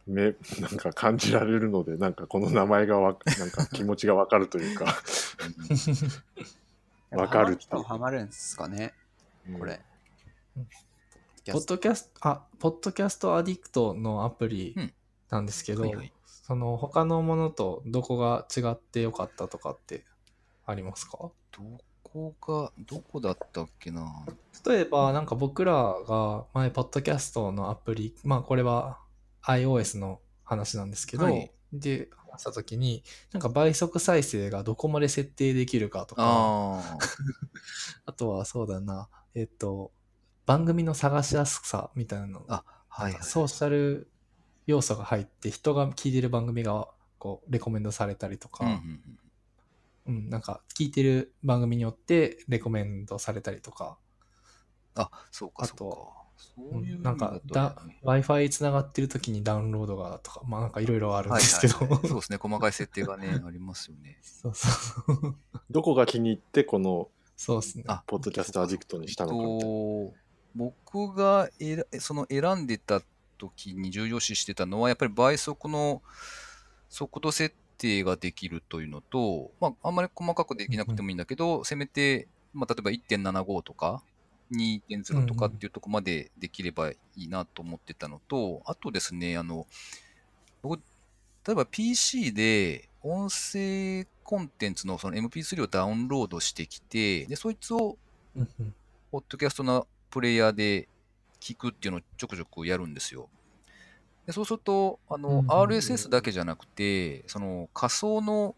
[0.10, 4.98] う、め、なんか感じられるので、なんかこの名前がわ、なんか気持ちがわかるというか、
[7.12, 8.94] わかるってハマるんですかね、
[9.58, 9.80] これ。
[11.49, 14.93] ポッドキャスト、あ、ポッドキャストアディクトのアプリうん。
[15.30, 16.13] なんですけど、はいはい。
[16.25, 20.06] その他のものとどこが違ってよかったとかって
[20.65, 21.17] ありますか？
[21.17, 21.34] ど
[22.04, 24.25] こが、どこだったっけな？
[24.67, 28.99] 例えば、なんか僕らが前、ポッドキャストのアプリ、まあこれは
[29.43, 31.51] iOS の話なんですけど、はい。
[31.73, 36.97] で、話したときに、なんか倍速再生がどこまで設定できるかとか、あ
[38.06, 39.91] あとはそうだな、えっと、
[40.52, 43.24] 番組の探しやすさみたいなのあ、あ、はい、はい。
[43.24, 44.10] ソーシャル
[44.68, 49.02] 要素が入って、人が聞いてる番組がこうレコメンドされたりとか、うんうん
[50.08, 53.98] うんうん、なんか聞いてる番組によってレコメンドされたりとか、
[54.96, 64.20] あ、そうか、あとそういなんかだだとね Wi-Fi つながってる時にダウンロードがとか、まあなんかいろいろあるんはいですけど、はいはいそうですね、細かい設定がね、 ありますよね。
[64.22, 65.38] そうそう。
[65.70, 67.86] どこが気に入ってこのそうですね。
[67.88, 70.20] あポッドキャストアディクトにしたのかみたいな。
[70.58, 73.02] と僕がえらその選んでた
[73.38, 76.02] 時に重要視してたのは、やっぱり倍速の
[76.90, 84.04] 速度設定ができるというのと、まあ、あんまり細かくできなくてもいいんだけど、せめて、まあ、例えば1.75とか
[84.52, 89.66] 2.0とかっていうとこまでできればいいなと思ってたのと、あとですね、あの、
[90.62, 90.82] 僕、
[91.48, 97.98] 例えば PC で音声コンテンツのその MP3 をダウンロードしてきて、で、そいつを
[98.36, 98.74] うんうん。
[99.12, 100.88] ポッドキャストのプレイヤーで
[101.39, 103.30] 聞くっていうのをちょくちょくやるんですよ。
[104.28, 108.56] でそうすると、あの、うんうんうん RSS だけじゃなくて、その仮想の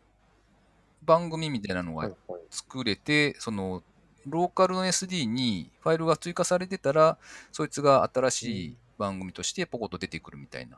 [1.04, 2.12] 番組みたいなのが
[2.50, 3.84] 作れて、その
[4.28, 7.18] ローカルの SD にファイルが追加されてたら、
[7.52, 10.78] そいつが新しい番組としてポコッと出てくるみたいな。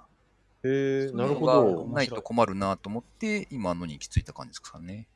[0.63, 1.85] へえなるほど。
[1.87, 5.07] がないと困るなと思って、今のに行き着いた感じですかね。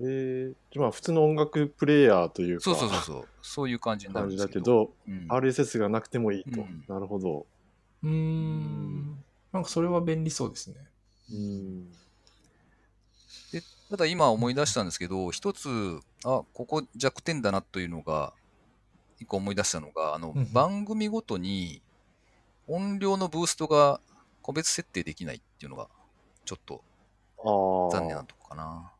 [0.00, 3.28] えー、じゃあまあ普通の音楽プレイヤーというかそうそうそうそう。
[3.42, 4.90] そういう感じになる感じんですけど。
[4.90, 6.62] だけど、うん、RSS がなくてもいいと。
[6.62, 7.46] うんなるほど。
[8.02, 9.24] うーん。
[9.52, 10.76] なんかそれは便利そうですね。
[11.30, 11.92] うん。
[13.52, 15.68] でただ今思い出したんですけど、一つ、
[16.24, 18.32] あ、ここ弱点だなというのが、
[19.20, 21.80] 一個思い出したのが、あの、うんうん番組ごとに
[22.66, 24.00] 音量のブーストが
[24.42, 25.88] 個別設定できないっていうのが、
[26.44, 26.82] ちょっと
[27.38, 28.00] ああ。
[28.00, 28.90] 残念なとこかな。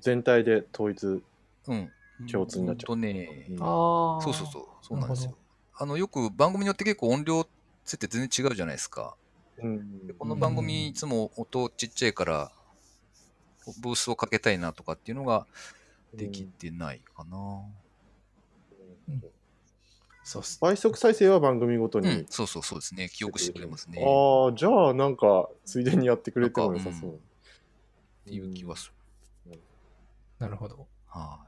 [0.00, 1.22] 全体で統一。
[1.68, 1.90] うん。
[2.30, 4.22] 共通になっちゃうほんとね、うんああ。
[4.22, 5.36] そうそうそう、そうなんですなよ。
[5.74, 7.46] あの、よく番組によって結構音量
[7.84, 9.14] 設定全然違うじゃないですか。
[9.58, 12.52] うんでこの番組いつも音ちっちゃいから、
[13.80, 15.46] ブースをかけたいなとかっていうのが
[16.14, 17.62] できてないかな。
[20.24, 20.58] そうっす。
[20.60, 22.08] 倍速再生は番組ごとに。
[22.08, 23.08] うん、そうそうそうですね。
[23.08, 24.00] 記憶してくれますね。
[24.00, 27.18] っああ、じゃあなんか、ついでにやってくれても良さそう。
[28.24, 28.92] ていう気はする。
[30.42, 30.88] なるほど。
[31.06, 31.46] は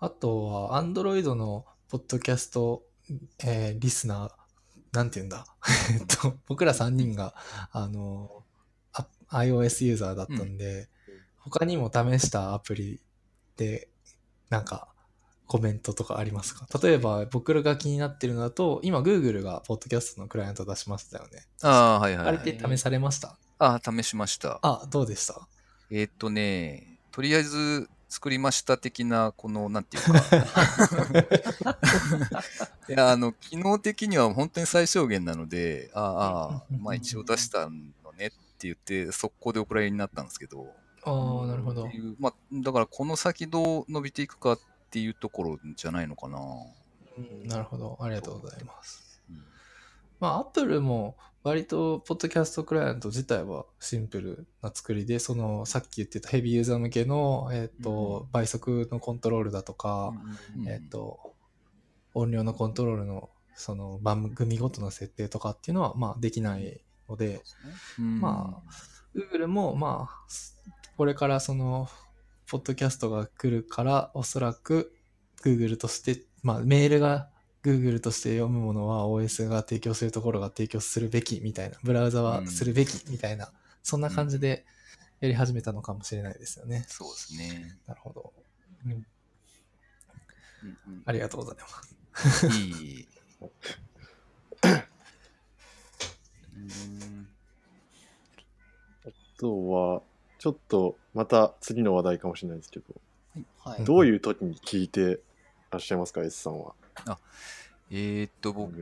[0.00, 2.82] あとは、アンドロイドのポッドキャスト、
[3.42, 4.30] えーリスナー、
[4.92, 5.46] なんて言うんだ？
[5.98, 7.34] えっと、僕ら3人が、
[7.70, 8.44] あの、
[8.92, 10.90] あ iOS ユーザーだったんで、
[11.38, 13.00] 他にも試したアプリ
[13.56, 13.88] で、
[14.50, 14.91] なんか、
[15.46, 16.66] コメントとかありますか？
[16.82, 21.38] 例えば、僕らが気になってるのだと、今、Google がポッドキャストのクライアント出しましたよね。
[21.38, 21.42] い。
[21.62, 22.50] ああ、はいはい、あれはい。
[22.50, 23.36] って試されました？
[23.58, 24.58] ああ、試しました。
[24.62, 25.46] あ、どうでした？
[25.90, 30.12] えーっとね、とりあえず作りました的な、この、なんていうか。
[32.88, 40.66] いや、あの、機能的には本当に最小限なので、ああああ、まあ一応出したのねって言って、速攻でお蔵入りになったんですけど、
[41.04, 44.60] ああ、なるほどまあ、だからこの先どう伸びていくかっ
[44.92, 46.38] ていうところじゃないのかな。
[46.38, 47.98] うんなるほど。
[48.00, 49.22] ありがとうございます。
[49.30, 49.42] うん
[50.20, 60.12] まあ、アップルも割と、ポッドキャストクライアント自体はシンプルな作りで、その、さっき言ってたヘビーユーザー向けの、えっ、と、倍速のコントロールだとか、
[60.56, 61.34] うんえっ、と、
[62.14, 67.42] 音量のコントロールの、その、番組ごとの設定とかっていうのは、まあ、できないので、
[67.98, 68.72] うんまあ、
[69.16, 70.26] Google も、まあ、
[70.96, 71.88] これからその、
[72.52, 74.94] ポッドキャストが来るから、おそらく
[75.42, 77.30] Google として、まあ、メールが
[77.64, 83.50] Google として読むものは OS が提供するところが提供するべきみたいな、ブラウザはするべきみたいな、
[83.82, 84.66] そんな感じで
[85.20, 86.84] やり始めたのかもしれないですよね。
[86.88, 87.78] そうですね。
[87.86, 88.34] なるほど。
[88.84, 91.66] うんうんうんありがとうございま
[92.20, 92.46] す。
[92.48, 92.50] い
[93.00, 93.08] い。
[96.54, 97.28] うん
[99.06, 100.02] あとは、
[100.42, 102.84] ちょっとまた次の話題かもしれないですけど、
[103.60, 103.84] はい。
[103.84, 105.20] どういう時に聞いて
[105.70, 106.74] らっしゃいますか、S さんは？
[107.92, 108.74] えーっと、僕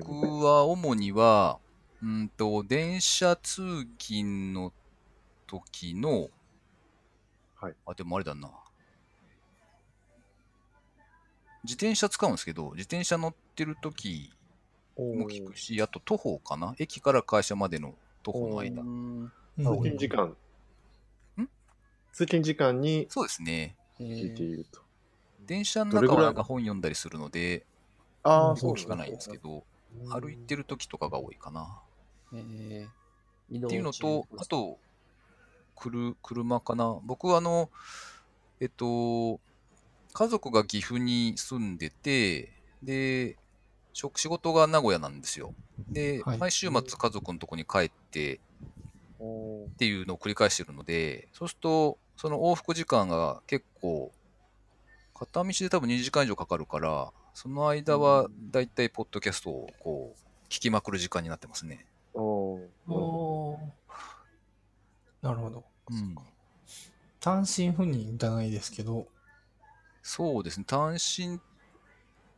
[0.42, 1.58] は主には、
[2.02, 4.72] うんと、電車通勤の
[5.46, 6.30] 時の、
[7.56, 8.50] はいあ、でもあれだな。
[11.64, 14.30] 自転車使うんですけど、自転車乗ってる時
[14.96, 16.74] も聞くし、あと徒歩かな？
[16.78, 17.92] 駅から会社までの
[18.22, 20.34] 徒歩の間通勤時間。
[22.10, 23.76] ん通勤時間にそうですね。
[23.98, 24.80] え聞いていると。
[25.46, 27.66] 電車の中はなんか本読んだりするので、
[28.22, 29.64] ああ、そう聞かないんですけど、
[30.10, 31.80] 歩いてる時とかが多いかな。
[32.32, 34.78] えー、っていうの中と、あと、
[35.74, 36.98] くる車かな。
[37.02, 37.70] 僕はあの、
[38.60, 39.40] えっと、
[40.12, 43.36] 家族が岐阜に住んでて、で、
[43.92, 45.54] 職仕事が名古屋なんですよ。
[45.88, 48.40] で、はい毎週末家族のとこに帰って
[49.20, 54.12] っていうのを繰り返してるので、そうすると、その往復時間が結構、
[55.14, 61.86] 片道で多分2時間以上かかるから、その間はだいたいポッドキャストをこう、聞きまくる時間になってますね。
[62.14, 62.60] おー。
[62.88, 63.60] おー。
[65.22, 65.64] なるほど。
[65.90, 66.16] うん。
[67.20, 69.06] 単身赴任じゃないですけど、
[70.02, 71.38] そうですね、単身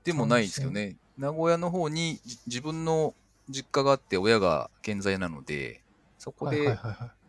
[0.05, 3.15] でもないですけどね、名古屋の方にじ自分の
[3.49, 5.83] 実家があって、親が健在なので、
[6.23, 6.79] そこはいで。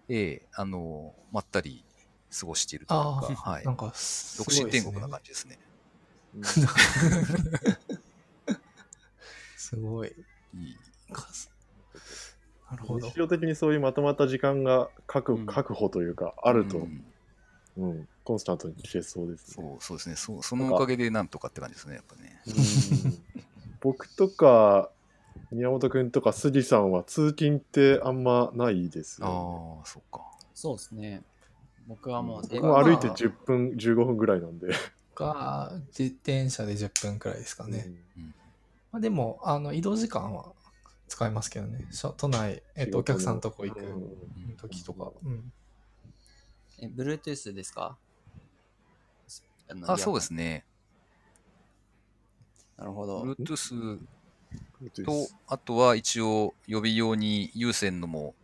[0.10, 1.84] ええあの、まったり
[2.40, 3.72] 過ごしているというあか、はいな。
[3.72, 5.58] んかす独身天国な感じですね。
[9.58, 10.10] すごい。
[10.54, 10.78] いい
[12.70, 13.16] なるほど日。
[13.16, 16.82] 常的にそういうまとまった時間が確,、うん確保というか、あると、う
[17.78, 19.68] うんんコンスタントに聞けそうですね。
[19.68, 22.42] そうそうですねそ、そのおかげでなんとかって感じですね、やっぱね。
[22.48, 23.24] うん
[23.82, 24.92] 僕とか、
[25.52, 30.22] 宮本くんとか杉さんは通勤ってあんまないですあよ、あ、そっか。
[30.54, 31.24] そうですね。
[31.88, 34.74] 僕はもう、僕も歩いてまあ10分、15分ぐらいなんで。
[35.16, 37.88] が、自転車で10分くらいですかね。
[38.92, 40.54] まあ、でも、あの、移動時間は
[41.08, 41.88] 使いますけどね。
[42.18, 43.84] 都内、えっと、お客さんのとこ行くう
[44.54, 45.12] ん時とか。
[45.24, 45.54] うん。
[46.80, 47.98] え、Bluetooth ですか？
[49.88, 50.26] あ、そうでね。
[50.26, 50.66] すね。
[52.78, 53.24] なるほど。
[53.24, 54.08] Bluetooth うん
[55.04, 58.36] と、あとは一応予備用に有線のも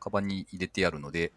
[0.00, 1.32] カバンに入れてあるので、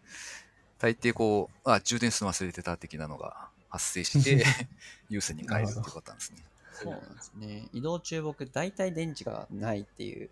[0.78, 4.44] 大抵こう、あ、充電するの忘れてた的なのが発生して、
[5.08, 6.44] 有線に変えるっていうパターンですね。
[6.72, 7.68] そうなんですね。
[7.72, 10.30] 移動中僕、大体電池がないっていう、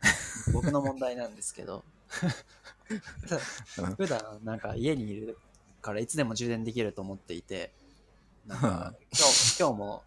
[0.52, 1.84] 僕の問題なんですけど、
[3.96, 5.38] 普段なんか家にいる
[5.80, 7.72] からいつでも充電できると思っていて、
[8.46, 10.04] なんか今日今日も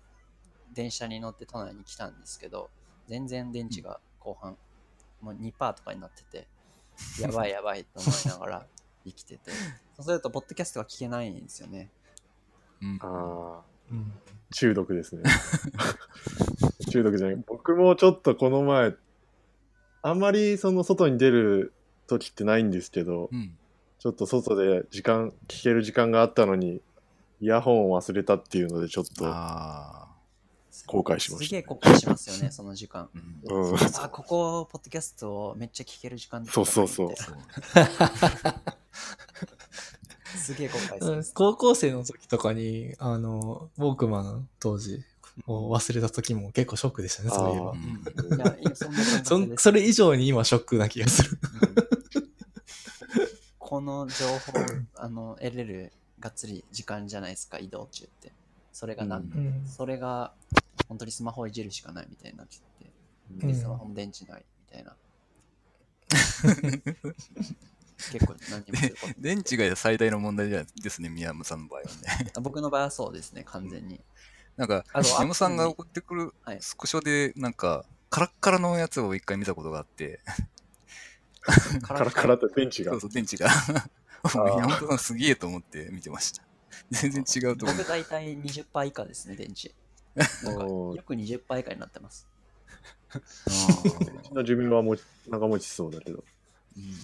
[0.73, 2.69] 電車に乗って都内に来たんですけど、
[3.07, 4.57] 全然電池が後半、
[5.21, 6.47] もう2%とかになってて、
[7.21, 8.67] やばい やばいと思いながら
[9.05, 9.51] 生きてて、
[9.97, 11.89] そうすると、ポッドキャストが聞けないんですよね。
[12.81, 14.13] うんああ、うん。
[14.51, 15.23] 中毒ですね。
[16.91, 17.43] 中毒じゃない。
[17.47, 18.95] 僕もちょっとこの前、
[20.01, 21.73] あんまりその外に出る
[22.07, 23.57] 時ってないんですけど、うん
[24.05, 26.79] ちょっと外で時間、聞ける時間があったのに、
[27.41, 30.07] イヤホンを忘れたっていうので、ちょっと、あ
[30.85, 33.09] 後悔しましたすげえ後悔しますよね、 その時間。
[33.45, 33.71] ーうん。
[33.71, 37.13] うん、あ、ここ、ポッドキャストをめっちゃ聞ける時間そうそうそう。
[40.37, 41.33] すげえ後悔するんです。
[41.33, 45.03] 高校生の時とかに、あの、ウォークマン当時
[45.47, 47.71] を忘れた時も結構ショックでしたね、そういえば。
[47.73, 47.75] ん。
[47.75, 49.53] いや、いやそんな感そ覚です。
[49.53, 51.39] ん それ以上に今ショックな気がする。
[51.41, 52.29] うん。
[53.59, 54.53] この情報、
[54.95, 58.31] あの、得れるがっつり時間じゃないですか、移動中って。
[58.71, 59.65] それがなん、うん。
[59.65, 60.33] それが、
[60.87, 62.63] 本当にスマホをいじるしかないみたいになってて、
[63.31, 64.95] うんでスマホも電池ないみたいな。
[68.11, 72.31] 結構何にもすること電池が最大の問題じゃですね、宮山さんの場合はね。
[72.35, 74.01] あ僕の場合はそうですね、完全に。
[74.57, 80.19] なんか、宮山さんが送ってくるはいスクショで、なんか、カラッカラのやつを一回見たことがあって、
[81.73, 83.01] にカラカラって電池がそう。
[83.01, 83.49] そう、電池が。
[84.33, 86.43] 宮本さんすげえと思って見てました。
[86.91, 87.87] 全然違うと思う僕。
[87.87, 89.73] 大体20%以下ですね、電池。
[90.15, 92.27] なんかおーよく20%以下になってます。
[94.33, 94.99] の寿命はもう
[95.29, 96.23] 長持ちしそうだけど。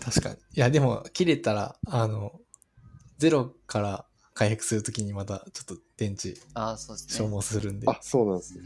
[0.04, 0.36] 確かに。
[0.36, 2.42] いや、でも、切れたら、あの、
[3.18, 7.38] ゼロから回復するときにまたちょっと電池ああ、そうです消ね。
[7.38, 8.62] 耗するんで、あ、そうなんですね。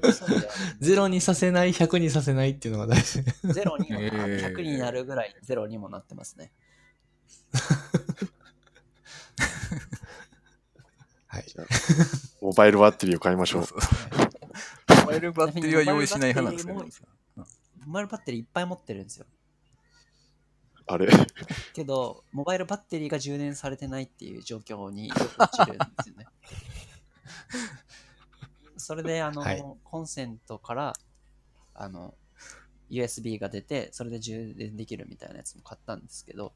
[0.80, 3.22] ゼロにさせない、100にさせないっていうのが大事。
[3.54, 6.52] ゼロにも、へー100になるぐらいゼロにもなってますね。
[11.36, 11.44] はい。
[12.40, 13.64] モバイルバッテリーを買いましょう。
[13.66, 15.00] そうそう。
[15.00, 16.96] モバイルバッテリーは用意しない派なんですけどモバイル
[17.86, 19.26] モバイルバッテリーいっぱい持ってるんですよ。
[20.88, 21.08] あれ？
[21.74, 26.26] けど、モバイルバッテリーが充電されてないっていう状況によく陥るんですよね。
[28.76, 30.92] それで、あの、はいコンセントから、
[31.74, 32.14] あの、
[32.90, 36.52] USB が出て、それで充電できるみたいなやつも買ったんですけど、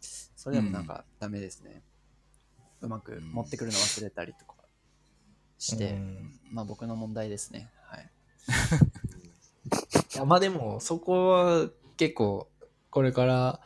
[0.00, 1.82] それでもなんかダメですね。
[1.82, 1.95] う
[2.82, 4.54] まく持ってくるの忘れたりとか
[5.58, 7.70] して、うんまあ僕の問題ですね。
[7.84, 8.10] はい。
[10.14, 12.48] いやまあでも、そこは結構、
[12.90, 13.60] これから、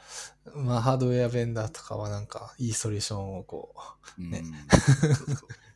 [0.54, 3.74] まあハードウェアベンダーとかはなんか、いいソリューションをこ
[4.18, 4.42] う、うんね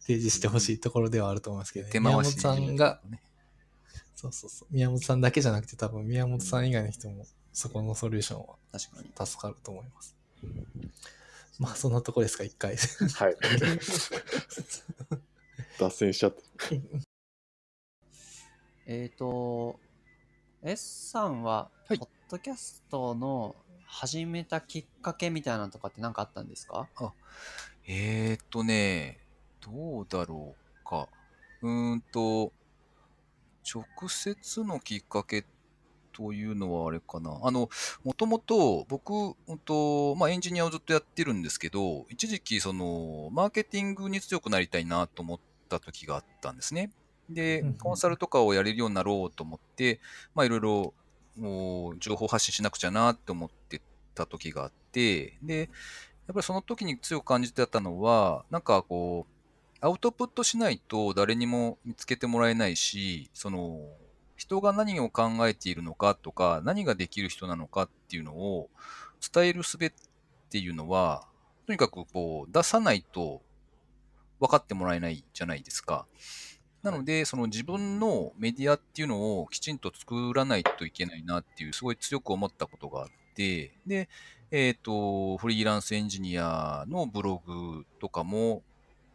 [0.04, 3.22] 提示してほしいところではあると思いますけど、ね、宮本さんが、ね
[4.14, 9.26] そうそうそう、宮本さんだけじゃなくて多分宮本さん以外の人もそこのソリューションは確かに。
[9.26, 10.14] 助かると思います。
[11.58, 12.76] まあそんなとこですか、一回。
[12.76, 13.36] はい。
[15.78, 16.42] 脱線しちゃった。
[18.86, 19.78] えっ、と、
[20.62, 23.54] S さんは、はいポッドキャストの
[23.86, 26.88] 始めたきっかけみたいなのとかって何かあったんですか？
[27.86, 29.20] えーっとね、
[29.60, 31.08] どうだろうか。
[31.62, 32.52] うーんと、
[33.72, 35.44] 直接のきっかけ
[36.14, 37.38] というのはあれかな。
[37.42, 37.68] あの、
[38.05, 39.12] もともと僕、
[39.46, 46.90] うんとまあ、エンジニアをずっとやってるんですけど、一時期、その、マーケティングに強くなりたいなと思った時があったんですね。
[47.29, 49.98] でコンサルとかをやれるようになろうと思って、
[50.35, 50.94] まあ、いろいろ、
[51.37, 53.81] もう、情報発信しなくちゃなって思って
[54.14, 55.68] た時があって、で、やっ
[56.35, 59.35] ぱりその時に強く感じてたのは、なんかこう、
[59.85, 63.81] アウトプットしないと誰にも見つけてもらえないし、その、
[64.44, 68.68] 人が何を考えているのかとか、何ができる人なのかっていうのを
[69.35, 69.90] 伝える術っ
[70.50, 71.26] ていうのは、
[71.66, 73.40] とにかくこう、出さないと
[74.40, 76.07] 分かってもらえないじゃないですか。
[76.83, 84.10] なので、その自分のメディアっていうのをきちんと作らないといけないなっていう、すごい強く思ったことがあって、で、
[84.50, 88.62] えっ、と、フリーランスエンジニアのブログとかも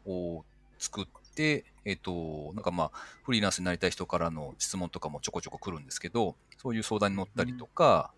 [0.07, 0.43] を
[0.79, 2.91] 作って、えっ、と、なんかまあ、
[3.23, 8.11] フリーランスになりたい人からの質問とかもちょこちょこ来るんですけど、そういう相談に乗ったりとか、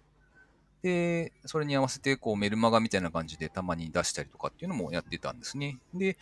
[0.82, 5.78] で、それに合わせて、こう、メルマガみたいな感じでたまに出したりとかっていうのもやってたんですね。
[5.93, 6.18] で、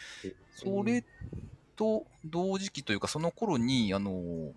[0.52, 1.06] それ
[1.76, 4.54] と同時期というか、その頃に、あの、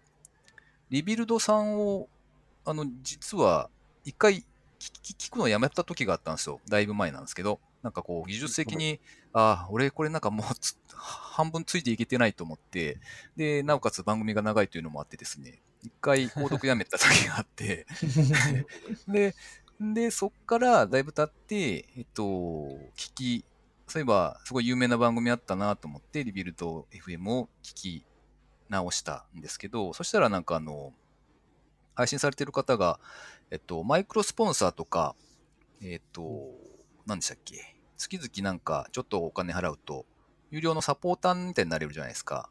[0.90, 2.08] リビルドさんを、
[2.64, 3.70] あの、実は
[4.04, 4.44] 一回
[4.78, 6.60] 聞聞くのをやめた時があったんですよ。
[6.68, 9.00] だいぶ前なんですけど、なんかこう、技術的に、
[9.32, 13.00] ああ、俺これなんかもうつ 半分ついていけてないと思って、
[13.36, 17.86] で、なおかつ番組が長いというのもあってですね、一回購読やめた時があって、
[19.08, 19.34] で、
[19.80, 22.22] で、そっからだいぶ経って、えっと、
[22.96, 23.44] 聞き、
[23.88, 28.06] そういえば、すごい有名な番組あったなと思って、リビルド FM を聞き
[28.68, 30.92] 直したんですけど、そしたらなんかあの、
[31.94, 33.00] 配信されてる方が、
[33.50, 35.14] えっと、マイクロスポンサーとか、
[35.82, 36.22] えっと、
[37.06, 37.71] 何でしたっけ？
[38.08, 40.06] 月々なんかちょっとお金払うと、
[40.50, 42.50] 有料のサポーターみたいになれるじゃないですか。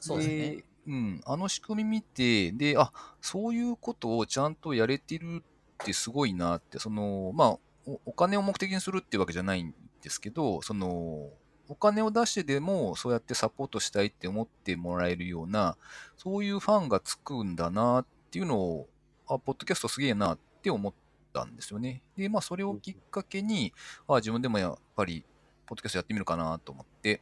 [0.00, 0.64] そうですね。
[0.84, 5.44] うん、あの仕組み見て、で、あ、そういうことをちゃんとやれてる
[5.82, 7.48] ってすごいなって、その、まあ、
[7.86, 9.72] おお金を目的にするっていうわけじゃないん
[10.02, 11.30] ですけど、その、
[11.68, 15.76] お金を出してでもそうやってサポートしたいって思ってもらえるような、
[16.16, 18.88] そういうファンがつくんだなっていうのを、
[19.28, 20.92] あ、ポッドキャストすげえなって思っ
[21.32, 22.02] たんですよね。
[22.16, 23.72] で、まあ、それをきっかけに、
[24.08, 25.24] あ、自分でもやっぱり、
[25.66, 27.20] ポッドキャストやってみるかなと思って、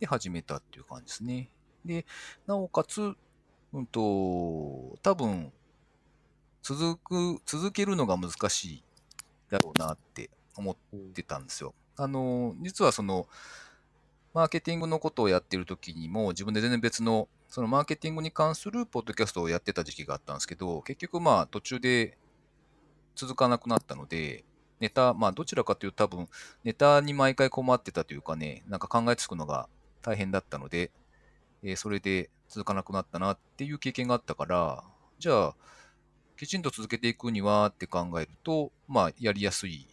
[0.00, 1.50] で、始めたっていう感じですね。
[1.84, 2.06] で、
[2.46, 3.14] なおかつ、
[3.72, 5.52] うんと、多分、
[6.62, 8.84] 続く、続けるのが難しい
[9.50, 10.76] だろうなって思っ
[11.14, 11.74] てたんですよ。
[11.96, 13.26] あの、実はその、
[14.34, 22.18] マーケティングのことをやってる時にも、自分で全然別の、そのマーケティングに関するポッドキャストをやってた時期があったんですけど、結局まあ途中で
[23.18, 24.44] 続かなくなったので、
[24.78, 26.28] ネタ、まあどちらかというと多分、
[26.62, 29.68] ネタに毎回困ってたというかね、なんか考えつくのが
[30.02, 30.92] 大変だったので、
[31.64, 34.84] えーそれで続かなくなったなっていう経験があったから、
[35.18, 35.54] じゃあ、
[36.36, 39.88] きちんと続けていくにはって考えると、まあ、やりやすい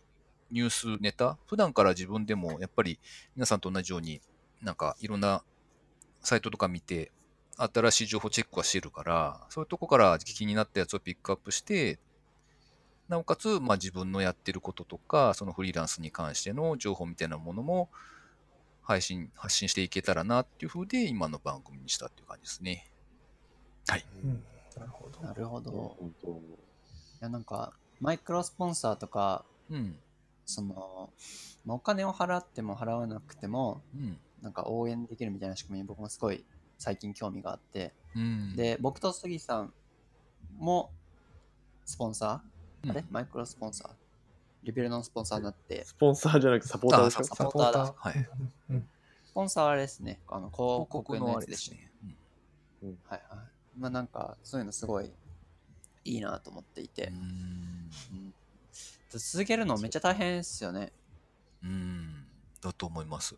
[0.52, 3.00] ニュースネタ、普段から自分でもやっぱり
[3.36, 4.22] 皆さんと同じように、
[4.62, 5.44] なんかいろんな
[6.22, 7.12] サイトとか見て、
[7.58, 12.00] 新しい情報チェックはしてるから、そういうとこから気になったやつをピックアップして、
[13.08, 17.90] なおかつ、まあ、自分のやってることとか、そのフリーランスに関しての情報みたいなものも
[18.82, 22.90] 配信、発信していけたらなっていう風で、今の番組にしたっていう感じですね。
[23.88, 24.06] はい。
[24.24, 24.44] うん
[24.78, 25.22] なるほど。
[25.22, 25.72] なるほど。
[26.00, 26.34] 本当い
[27.22, 29.98] や、なんか、マイクロスポンサーとか、うん。
[30.46, 31.10] その、
[31.66, 34.18] まあお金を払っても払わなくても、うん。
[34.42, 36.46] なんか応援できるみたいな仕組みに僕もすごい
[36.78, 38.56] 最近興味があって、うん。
[38.56, 39.74] で、僕と杉さん
[40.58, 40.92] も
[41.86, 42.55] スポンサー、
[42.86, 43.06] うんあれ？
[43.12, 43.92] マイクロスポンサー
[44.64, 48.28] リベルのスポンサーになって、スポンサーじゃなくてサポーターですかあサポーターだはい。
[48.70, 48.88] うん
[49.26, 51.48] スポンサーはあれですね、あの広広告告ののやつでね。
[51.48, 51.92] あれですすね。
[52.84, 53.40] うんはいはい。
[53.78, 55.12] まあなんか、そういうのすごい
[56.06, 58.34] いいなと思っていて、うんうん
[59.10, 60.92] 続けるのめっちゃ大変ですよね。
[61.64, 62.26] うん。
[62.62, 63.36] だと思います。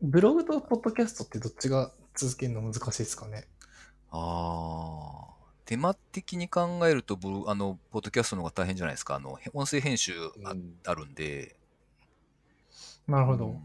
[0.00, 3.44] ブログとポッドキャストってどっちが続けるの難しいですかね？
[4.10, 5.31] ああ。
[5.72, 9.14] 手間的に考えるとブロ、あの、ポッドキャストの方が大変じゃないですか。
[9.14, 10.12] あの、へ音声編集
[10.44, 11.56] あ,、うんあるんで。
[13.08, 13.46] なるほど。
[13.46, 13.62] うん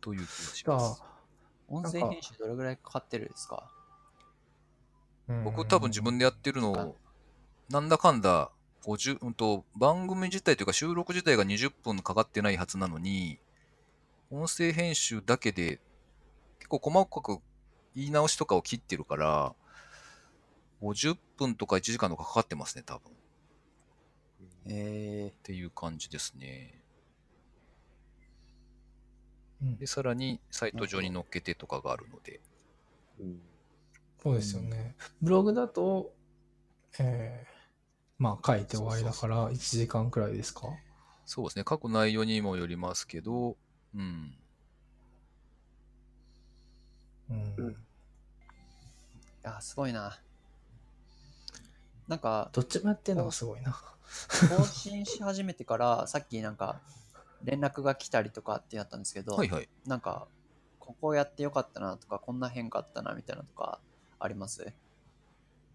[0.00, 1.02] という気がします。
[1.02, 1.06] あ、
[1.68, 3.70] 音声編集どれぐらいかかってるんですか？
[5.44, 6.96] 僕多分自分でやってるうんの、
[7.68, 8.50] なんだかんだ、
[8.84, 13.38] 50、うんと、番組自体というか収録自体が20分かかってないはずなのに、
[14.30, 15.78] 音声編集だけで、
[16.58, 17.42] 結構細かく
[17.94, 19.54] 言い直しとかを切ってるから、
[20.82, 23.12] 50分とか1時間とかかかってますね、多分。
[23.12, 23.14] っ
[24.66, 26.82] えていう感じですね。
[29.62, 32.40] うんで、さらにサイト上に載っけてとかがあるので。
[33.20, 33.40] うん
[34.22, 34.94] そうですよね。
[35.22, 36.12] ブログだと、
[36.98, 37.48] えー、
[38.18, 40.68] まあ書いて終わりだから1時間くらいですか？
[41.24, 41.64] そうですね。
[41.66, 43.56] 書く内容にもよりますけど、
[43.94, 44.36] うん。
[47.30, 47.76] うんうんー、い
[49.42, 50.20] や、すごいな。
[52.10, 53.80] なんか、どっちもやってるのがすごいな。
[54.48, 56.82] 更新し始めてから、 さっきなんか、
[57.44, 59.68] 連絡が来たりとかってやったんですけど、はいはい。
[59.86, 60.26] なんか、
[60.80, 63.80] ここやってよかったなとか、こんな変化あったなみたいなのとか
[64.18, 64.74] あります？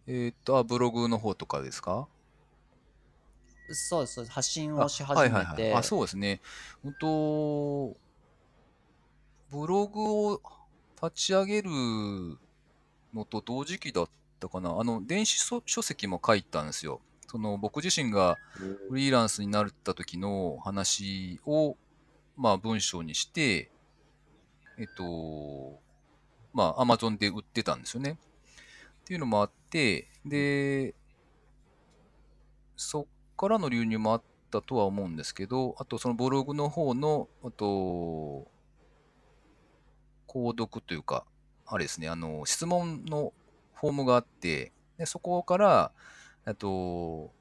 [0.07, 2.09] えーっと、あ、ブログの方とかですか？
[3.71, 5.79] そうです、そうです発信あをし始めて、はいはいはい。
[5.79, 6.41] あ、そうですね。
[6.83, 7.95] うんと、
[9.49, 10.01] ブログ
[10.33, 10.41] を
[11.01, 11.69] 立ち上げる
[13.13, 14.09] のと同時期だっ
[14.39, 14.77] たかな。
[14.79, 17.01] あの、電子書書籍も書いたんですよ。
[17.27, 18.37] その、僕自身が
[18.89, 21.77] フリーランスになった時の話を、
[22.37, 23.71] まあ、文章にして、
[24.77, 25.79] えっと、
[26.53, 28.17] まあ、アマゾンで売ってたんですよね。
[29.01, 30.95] っていうのもあって、で、
[32.75, 33.05] そっ
[33.37, 34.21] からの流入もあっ
[34.51, 38.47] たとは思うんですけど、あとそのブログの方の、あと、
[40.27, 41.25] 購読というか、
[41.65, 43.33] あれですね、あの、質問の
[43.75, 45.91] フォームがあって、でそこから、
[46.45, 47.31] あと、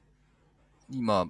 [0.89, 1.29] 今、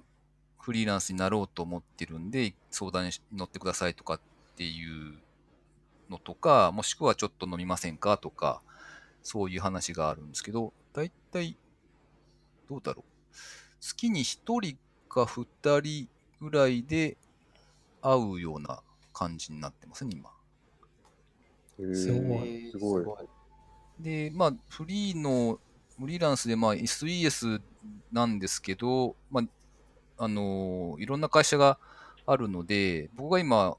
[0.58, 4.20] フリーランスになろうと思ってるんで、相談に乗ってくださいとかっ
[4.56, 5.18] ていう
[6.10, 8.62] のとか、もしくはちょっと飲みませんかとか、
[9.22, 11.56] そういう話があるんですけど、だいたい、
[12.68, 13.34] どうだろう。
[13.80, 14.78] 月に1人
[15.08, 16.08] か2人
[16.40, 17.16] ぐらいで
[18.02, 18.82] 会うような
[19.12, 20.30] 感じになってますね、今。
[21.78, 23.35] へーすごいすごい。
[24.00, 25.58] で、まあ、フリーの、
[25.98, 27.60] フリーランスで、まあ、SES
[28.12, 29.44] なんですけど、まあ、
[30.18, 31.78] あのいろんな会社が
[32.26, 33.76] あるので、僕が今、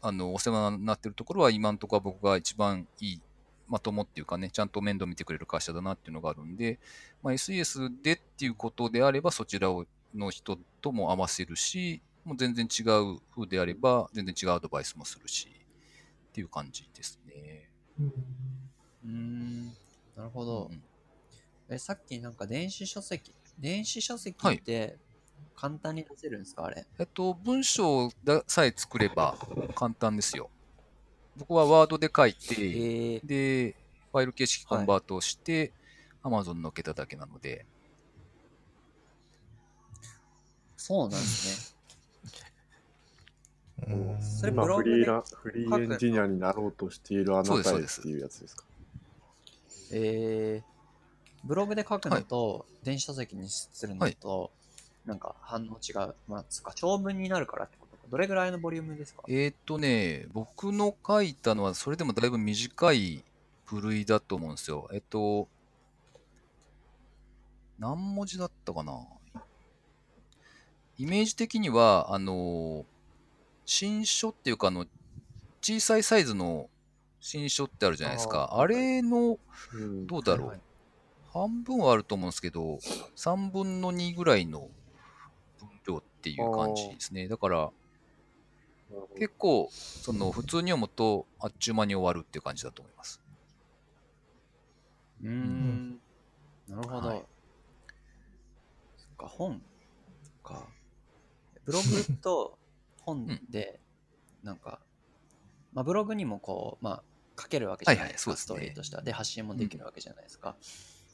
[0.00, 3.20] あの、お世話になってるところは、今のところは僕が一番いい、
[3.68, 6.78] まともっていうかね、ちゃんと面倒見てくれる会社だなっていうのがあるんで、
[7.22, 17.70] まあ、SES でっていうことであれば、そちらをの人とも合わせるし、もう全然違う風であれば、全然違うアドバイスもするし、っていう感じですね。
[17.98, 19.66] うんーん。
[20.16, 20.70] なるほど。
[20.70, 20.82] うん
[21.68, 24.98] え、さっきなんか電子書籍、電子書籍はいって
[25.56, 26.84] 簡単に出せるんですかあれ？
[26.98, 29.38] えっと、文章ださえ作れば
[29.74, 30.50] 簡単ですよ。
[31.36, 33.74] 僕はワードで書いて、えー、で、
[34.10, 35.72] ファイル形式コンバートをして、
[36.22, 37.64] Amazon に載っけただけなので、
[40.76, 41.74] そうなんです
[43.86, 43.86] ね。
[43.94, 48.64] うんそれ今ブログでフリーランフリーエンジニアになろうとしているあなたへっていうやつですか？
[49.92, 50.64] えー、
[51.44, 54.50] ブログで書くのと、電子書籍にするのと、
[55.04, 56.14] なんか反応違う。
[56.28, 58.02] まあ、つうか長文になるからってことか。
[58.10, 59.22] どれぐらいのボリュームですか？
[59.28, 63.22] えーっとね、僕の書いたのは、それでもだいぶ短い
[63.68, 64.88] 部類だと思うんですよ。
[64.92, 65.48] えっと、
[67.78, 69.00] 何文字だったかな？
[70.98, 72.84] イメージ的には、あの、
[73.64, 74.86] 新書っていうか、あの、
[75.60, 76.68] 小さいサイズの
[77.22, 78.50] 新書ってあるじゃないですか。
[78.58, 79.38] あれの、
[79.72, 80.60] うんどうだろう、はい
[81.32, 82.76] 半分はあると思うんですけど、
[83.16, 84.68] 3分の2ぐらいの
[85.58, 87.26] 分量っていう感じですね。
[87.26, 87.70] だから、
[89.16, 93.22] 結構、その、普通に読むと、あっちゅう間に終わるっていう感じだと思います。
[95.22, 96.00] うーん。
[96.68, 97.08] なるほど。
[97.08, 97.24] はい
[98.98, 99.62] そっか、本
[100.44, 100.68] か。
[101.64, 102.58] ブログと
[103.00, 103.80] 本で、
[104.42, 104.80] なんか、
[105.72, 109.02] まあ、ブログにもこう、まあ、書けるわけじゃないですか、はいはいそうですねストーリーとしては。
[109.02, 110.56] で、発信もできるわけじゃないですか。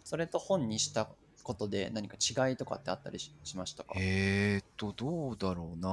[0.04, 1.08] それと本にした
[1.42, 3.94] ことで何か違いとかってあったりししましたか？
[3.96, 5.88] えーっと、どうだろうな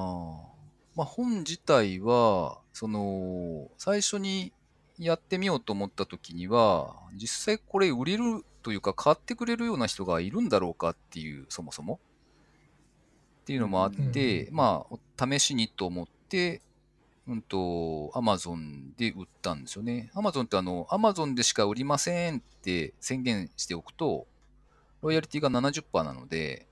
[0.95, 4.53] まあ、本自体は、その、最初に
[4.97, 11.99] やってみようと思った時には、実際これ売れるというか、買ってくれるような人がいるんだろうかっていう、そもそも。
[13.41, 16.61] っていうのもあって、うんまあ、試しにと思って、
[17.27, 20.11] うんと、アマゾンで売ったんですよね。
[20.13, 24.27] アマゾンってあの、アマゾンでしか売りませんって宣言しておくと、
[25.01, 26.67] ロイヤリティが70%なので、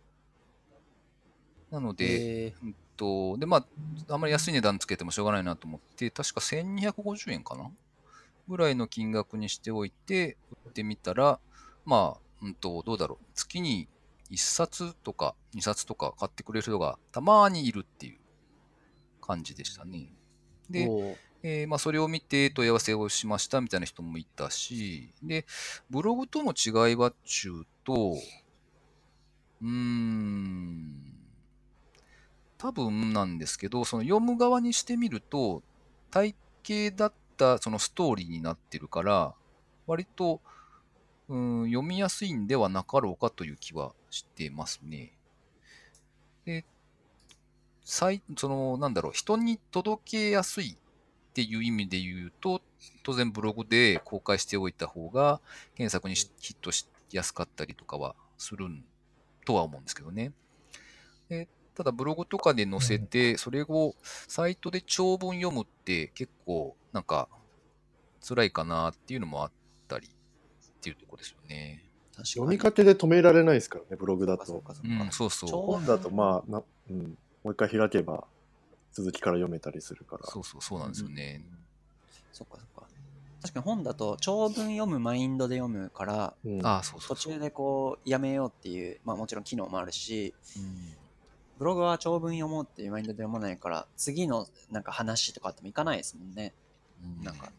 [1.72, 3.66] なので、えうんと、で、まあ、
[4.14, 7.72] あんまり安い値段つけてもしょうがないなと思って、確か1250円かな？
[8.47, 11.39] ぐらいの金額にしておいて、売ってみたら、
[11.86, 13.26] まあ、うんと、どうだろう。
[13.34, 13.88] 月に
[14.30, 18.20] 1冊とか2冊とか買ってくれる人がたまにいるっていう
[19.22, 20.14] 感じでしたね。
[20.80, 25.45] ー、で、えーまあ、それを見て問い合わせをしましたみたいな人もいたし、で、
[25.89, 28.17] ブログとの違いはっちゅうと、
[29.61, 31.13] うーん、
[32.57, 35.61] 多分なんですけど、その読む側にしてみると、
[36.11, 39.34] 体系だったそのストーリーになってるから、
[39.86, 40.39] 割と、
[41.28, 45.11] うん、読みやすいんではなかろうかという気はしてますね。
[46.45, 46.65] で、
[47.84, 52.61] 最その、なんだろう、人に届けやすいっていう意味で言うと、
[53.03, 55.41] 当然ブログで公開しておいた方が
[55.75, 58.84] 検索にしヒットしやすかったりとかはするん
[59.45, 60.31] とは思うんですけどね。
[61.29, 67.27] でただブログとかで載せて、それをサイトで長文読むって結構なんか
[68.21, 69.51] 辛いかなっていうのもあっ
[69.88, 70.11] たりっ
[70.81, 71.84] ていうところですよね。
[72.23, 74.59] 読みかけで止められないですからね、ブログだと。
[74.59, 74.75] か
[75.09, 78.25] そうそう本だとまあな、うん、もう一回開けば
[78.91, 80.25] 続きから読めたりするから。
[80.27, 81.43] そうそう、そうなんですよね。
[82.31, 82.87] そっかそっか。
[83.41, 87.33] 確かに本だと長文読むマインドで読むから、うんああ、そうそうそう。
[87.33, 90.93] 途中でこうやめようっていう、まあもちろん機能もあるし、うん
[91.59, 96.51] ブログは長文読もうっていうマインドで読まないから、次のなんか話とかあってもいかないですもんね。
[97.03, 97.51] うんなんか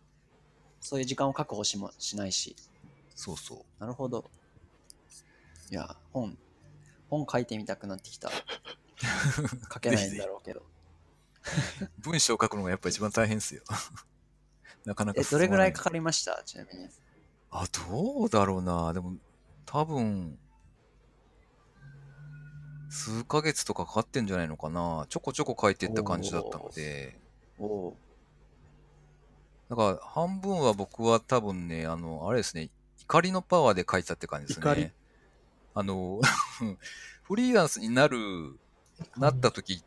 [0.80, 2.56] そういう時間を確保しもしないし。
[3.14, 3.58] そうそう。
[3.80, 4.30] なるほど。
[5.70, 6.36] いや、本、
[7.08, 8.30] 本書いてみたくなってきた。
[9.72, 10.62] 書けないんだろうけど。
[11.98, 13.62] 文章を書くのがやっぱ一番大変ですよ。
[14.84, 16.42] なかなかえ、どれぐらいかかりました？
[16.44, 16.88] ちなみに。
[17.50, 18.92] あ、どうだろうな。
[18.92, 19.16] でも、
[19.64, 20.38] 多分、
[22.90, 25.06] 数ヶ月とかかかってんじゃないのかな。
[25.08, 27.18] ちょこちょこ書いてった感じだったので。
[27.58, 27.96] おお
[29.70, 32.70] だから半分は僕は多分ね、あの、あれですね、
[33.00, 34.94] 怒りのパワーで書いてたって感じです怒りね。
[35.74, 36.20] あの、
[37.24, 38.58] フリーランスになる、
[39.16, 39.82] なった時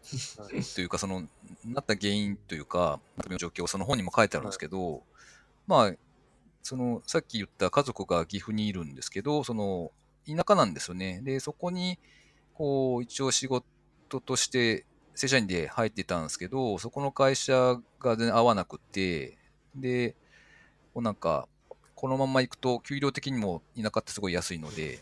[0.75, 1.27] というか、その、
[1.65, 2.99] なった原因というか、
[3.37, 5.03] 状況、その本にも書いてあるんですけど、
[5.65, 5.93] まあ、
[6.63, 9.91] その、さっき言った家族が岐阜にいるんですけど、その、
[10.27, 11.21] 田舎なんですよね。
[11.23, 11.99] で、そこに、
[12.53, 14.85] こう、一応仕事として
[15.15, 19.37] 正社員で入ってたんですけど、そこの会社が全然合わなくて、
[19.75, 20.15] で、
[20.93, 21.47] こうなんか、
[21.95, 24.99] このまま行くと、給料的にも田舎ってすごい安いので、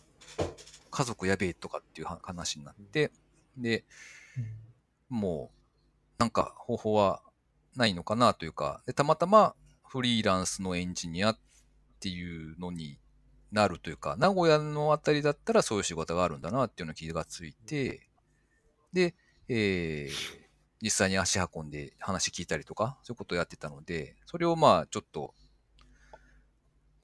[0.89, 3.12] 家族やべえとかっていうは話になって、
[3.58, 3.84] で、
[5.10, 7.22] もう、なんか方法は
[7.76, 9.56] ないのかなというか、でたまたま
[9.88, 11.39] フリーランスのエンジニアっ
[11.99, 12.97] ていうのに
[13.51, 18.08] なるというか、名古屋のあたりだったらそういう仕事があるんだなっていうの気がついて、
[18.93, 19.14] で、
[19.47, 20.45] えー
[20.82, 25.34] 実際に足運んで話聞いたりとか、そういうことをやってたので、それをまあちょっと、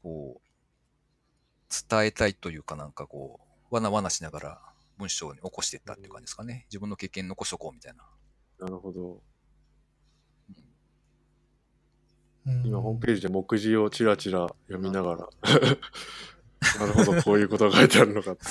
[0.03, 3.39] こう、伝えたいというかなんかこ
[3.71, 4.61] う、わなわなしながら
[5.01, 6.65] 文章に起こしていったっていう感じですかね。
[6.69, 8.03] 自分の経験残しとこうみたいな。
[8.59, 9.21] なるほど。
[12.45, 15.29] うん今、ホームページで目次をちらちら読みながら、
[16.79, 18.41] なるほど、こういうことが書いてあるのかって。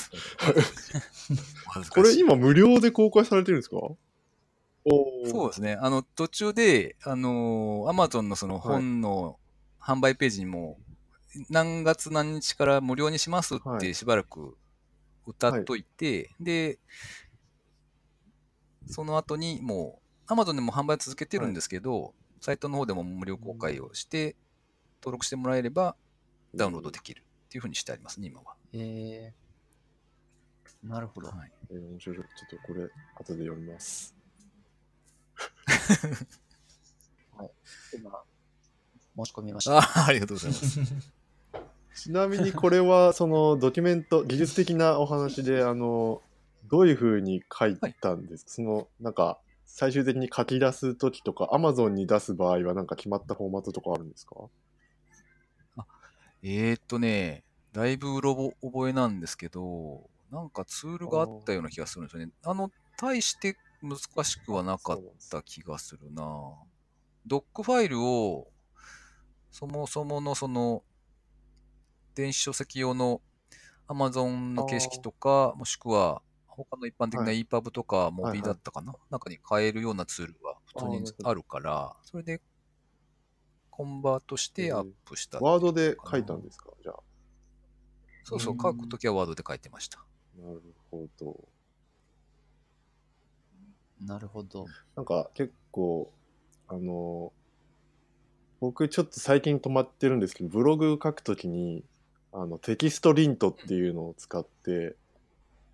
[1.90, 3.76] これ今無料で公開されてるんですか？
[3.76, 3.98] お
[4.84, 5.26] お。
[5.26, 5.76] そうですね。
[5.80, 9.38] あの、途中で、あのー、アマゾンのその本の
[9.80, 10.78] 販売ページにも、
[11.48, 14.56] 何月何日から無料にしますっはいてしばらく
[15.30, 16.78] 歌っといて、で、
[18.86, 24.36] その後にもう、アマゾンでも販売続けてるんですけど、サイトの方でも無料公開をして、
[25.02, 25.96] 登録してもらえれば
[26.54, 28.54] ダウンロードできるっていうふうにしてありますね、今は。
[28.72, 31.28] えー、なるほど。
[31.28, 32.16] はい、えー面白い。
[32.16, 34.14] ちょっとこれ、後で読みます。
[37.94, 38.24] 今、
[39.16, 39.78] 申し込みました。
[39.78, 40.80] あありがとうございます。
[41.96, 46.22] ちなみにこれは、 そのドキュメント、技術的なお話で、あの、
[46.70, 54.36] どういうふうに書いたんですか、その、なんか、最終的に書き出すときとか、Amazon に出す場合は、なんか決まったフォーマットとかあるんですか？
[56.42, 62.32] えーっとね、だいぶうろぼ覚えなんですけど、なんかツールがあったような気がするんですよね。
[62.44, 66.24] あの、大して難しくはなかった気がするな。
[67.26, 68.48] ドックファイルを、
[69.50, 70.82] そもそものその、
[72.14, 73.20] 電子書籍用の
[73.88, 82.40] Amazon の形式とか、もしくは、他の一般的なはい EPUB とか、モビだったかな、中に変えるようなツールが普通にあるから、それで
[83.70, 86.70] コンバートしてアップしたワードで書いたんですか？
[86.82, 86.96] じゃあ。
[88.24, 90.04] そうそうう、ん書くときはワードで書いてました。
[90.36, 91.48] なるほど。
[94.00, 94.66] なるほど。
[94.96, 96.12] なんか結構、
[96.68, 97.32] あの、
[98.60, 101.84] 僕ちょっと最近止まってるんですけど、ブログ書くときに、
[102.32, 104.94] あの、テキストリントっていうのを使って、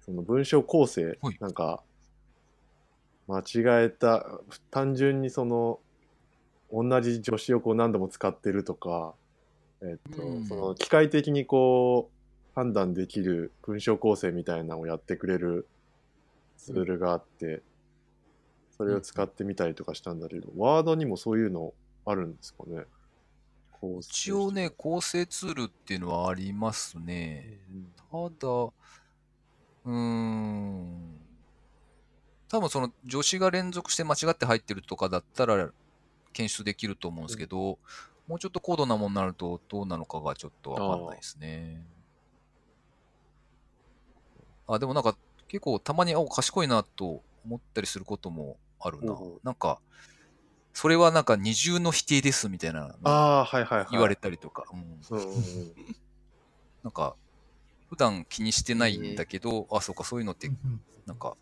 [0.00, 1.82] その文章構成はい、なんか、
[3.28, 4.26] 間違えた、
[4.70, 5.80] 単純にその、
[6.72, 9.14] 同じ助詞をこう何度も使ってるとか、
[9.82, 10.46] えっと、うん。
[10.46, 15.66] その機械的にこう、判断できる文章構成みたいなのをやってくれる
[16.56, 17.62] ツールがあって、
[18.76, 21.74] それを使ってみたりとかしたんだけど、ワードにもそういうの
[22.06, 22.84] あるんですかね？
[23.86, 27.58] 構成一応ね、構成ツールっていうのはありますね。
[27.96, 31.20] ただ、うーん。
[32.48, 35.68] 多分その助詞が連続して間違って入ってるとかだったら
[36.32, 37.78] 検出できると思うんですけど、
[38.26, 41.84] もうちょっと高度なものになるとどうなのかがちょっとわかんないですね。
[44.68, 45.16] あでもなんか
[45.48, 49.08] 結構たまに、あ、賢いなと思ったりすることもあるな。
[49.08, 49.78] ほうほうなんか、
[50.76, 53.88] それはなんか二重の否定ですみたいなのああ、はいはいはい。
[53.92, 55.00] 言われたりとか、うん。
[56.84, 57.16] なんか、
[57.88, 60.58] 普段気にしてないんだけど、あ、そうか、そういうのってうん
[61.06, 61.34] なんか、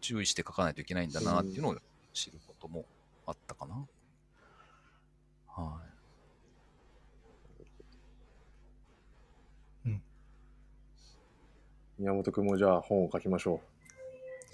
[0.00, 1.76] 注意して書かないといけないんだなっていうのを
[2.12, 2.84] 知ることも
[3.26, 3.76] あったかな。
[5.46, 5.80] は
[9.86, 9.90] い。
[12.00, 13.60] 宮本君もじゃあ本を書きましょ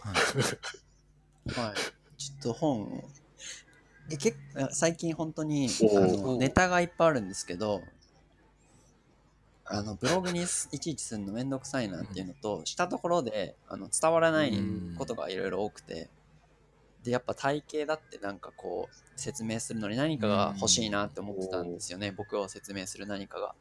[0.00, 0.14] はい
[1.58, 1.74] はい。
[2.18, 3.08] ちょっと本を。
[4.10, 7.82] え結構最近本当にあのネタがいっぱいあるんですけど、
[9.64, 14.58] あのブログにすいちいちするのめんどくさいなっていうのと、したところであの伝わらない
[14.96, 16.08] ことがいろいろ多くて、
[17.04, 23.54] で、やっぱ体型だってなんかこう説明するのに何かが欲しいなって思ってたんですよね、僕を説明する何かが。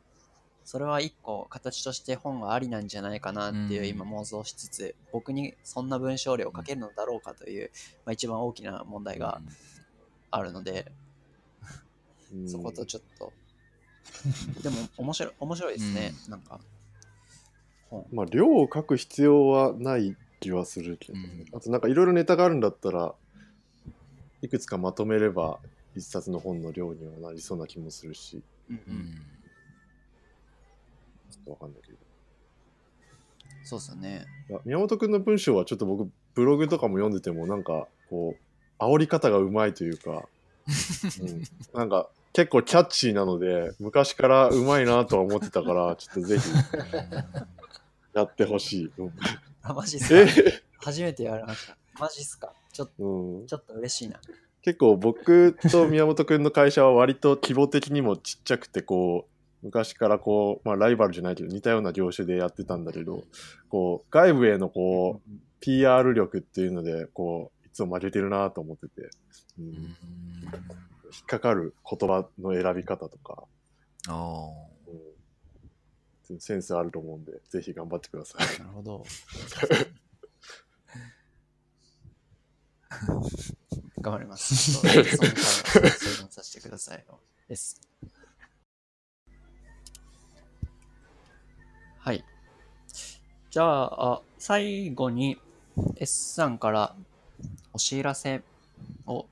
[0.64, 3.88] それは一個形として本がありなんじゃないかなっていううん。
[3.88, 7.72] 今妄想しつつ、僕にそんな文章量を書けるのだろうかという、
[8.06, 9.41] まあ、一番大きな問題が
[10.32, 10.92] あるので、
[12.34, 12.50] うん。
[12.50, 13.34] そことちょっと、
[14.62, 16.60] でも面白い、面白いですね、なんか。
[17.90, 18.06] 本。
[18.12, 21.46] まあ、量を書く必要はない気はするけど、ね。
[21.52, 21.58] うん。
[21.58, 23.14] あとなんかいろいろネタがあるんだったら
[24.42, 25.60] いくつかまとめれば
[25.96, 28.42] 一冊の本の量にはなりそうな気もするし。
[28.70, 28.96] うんううん。
[28.96, 29.16] ん
[31.30, 31.98] ちょっとわかんないけど。
[33.64, 34.26] そうですよね。
[34.64, 38.47] 宮本君の文章はちょっと僕ブログとかも読んでてもなんかこう
[38.80, 40.28] 煽り方がうまいというか、
[41.22, 46.50] うん、なんか結構キャッチーなので昔からうまいなとは思ってたからちょっとぜひ
[48.14, 49.14] やってほしい、うん。
[49.64, 50.26] あ、マジっすえ？
[50.26, 50.32] か
[50.80, 51.78] 初めてやられました。
[52.00, 52.54] マジっすか？
[52.72, 54.20] ちょっと、うん、ちょっと嬉しいな。
[54.62, 59.26] 結構僕と宮本君の会社は割と規模的にもちっちゃくてこ
[59.64, 63.24] う昔からこう、まあ、ライバルじゃないけど似たような業種でやってたんだけど
[63.70, 69.10] こう外部へのこう PR 力っていうのでこういつも負けてるなと思ってて、
[69.60, 69.74] うんうん
[71.10, 73.46] 引っかかる言葉の選び方とか、
[74.10, 74.50] あ
[76.30, 78.60] うん、センスあると思うんでぜひ頑張ってください。
[78.60, 79.06] なるほど。
[84.02, 84.74] 頑張ります。
[84.74, 87.06] その回は相談させてください。
[87.48, 87.80] です。
[92.00, 92.26] はい。
[93.50, 95.40] じゃあ、あ最後に
[95.96, 96.96] S さんから
[97.78, 98.42] お知らせ
[99.06, 99.28] を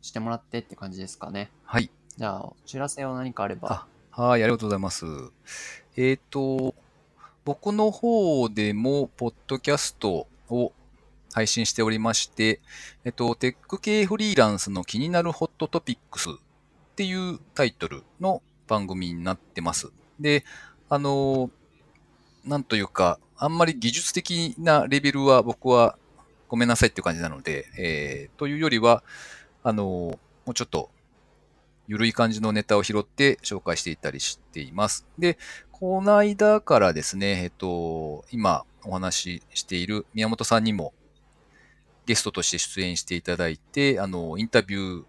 [0.00, 1.50] してもらってって感じですかね。
[1.66, 1.90] はい。
[2.16, 3.86] じゃあ、お知らせは何かあれば。
[4.10, 5.04] あはい、ありがとうございます。
[5.94, 6.74] えっ、と、
[7.44, 10.72] 僕の方でも、ポッドキャストを
[11.34, 12.62] 配信しておりまして、
[13.04, 16.32] えっと、テック系フリーランスの気になるホットトピックスっ
[16.96, 19.92] ていうタイトルの番組になってます。
[20.18, 20.46] で、
[20.88, 21.50] あの、
[22.46, 25.98] なんというか、あんまり技術的なレベルは僕は
[26.52, 29.02] ごめんなさいっていう感じなので、えーというよりは、
[29.62, 30.90] あの、もうちょっと
[31.88, 35.06] ゆるい感じのネタを拾って紹介していたりしています。
[35.18, 35.38] で、
[35.70, 40.92] この間からですね、えっと、今お話ししている宮本さんにも
[42.04, 45.04] ゲストとして出演していただいて、あの、インタビュー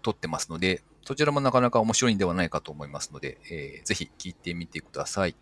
[0.00, 5.34] 取ってますので、そちらもなかなか面白いんではないかと思いますので、えーぜひ聞いてみてください。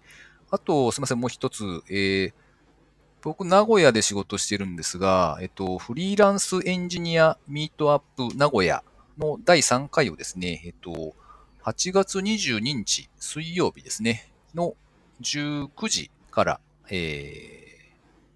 [0.50, 2.32] あと、すみません、もう一つ、えー
[3.22, 8.82] 僕、名古屋で仕事してるんですが、えっと、フリーランスエンジニアミートアップ名古屋
[9.16, 11.14] の第3回をですね、えっと、
[11.62, 14.74] 8月22日水曜日ですね、の
[15.20, 16.60] 19時から、
[16.90, 17.71] えー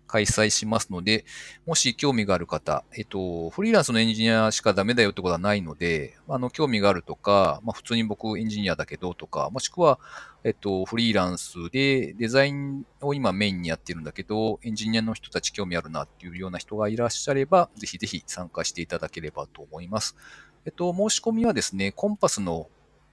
[0.06, 1.24] 開催しますので、
[1.66, 9.98] もし興味がある方、えっと、フリーランスのエンジニアしかダメだよってことはないので、あの、興味があるとか、まあ、普通に僕エンジニアだけどとか、もしくは、
[10.44, 20.16] えっと、フリーランスでデザインを今メインにやってるんだけど、エンジニアの人たち興味あるなっていうような人がいらっしゃれば、ぜひぜひ参加していただければと思います。
[20.64, 22.68] えっと、申し込みはですね、コンパスの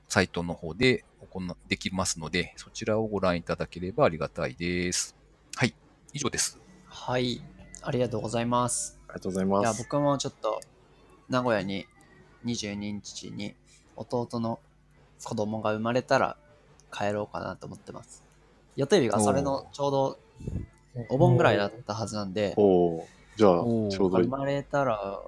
[0.09, 5.15] サイトの方で行できますので、そちらをご覧いただければありがたいです。
[5.55, 5.73] はい、
[6.13, 6.62] 以上です。
[6.95, 7.41] はい。
[7.81, 8.97] ありがとうございます。
[9.07, 9.83] ありがとうございいや、ます。
[9.83, 10.61] 僕もちょっと、
[11.27, 11.87] 名古屋に
[12.45, 13.55] 22日に
[13.95, 14.59] 弟の
[15.23, 16.37] 子供が生まれたら
[16.91, 18.23] 帰ろうかなと思ってます。
[18.75, 20.19] 予定日がそれのちょうど
[21.09, 23.51] お盆ぐらいだったはずなんで、おおーじゃあ
[23.89, 24.37] ちょうどいい生。
[24.37, 25.19] まれたら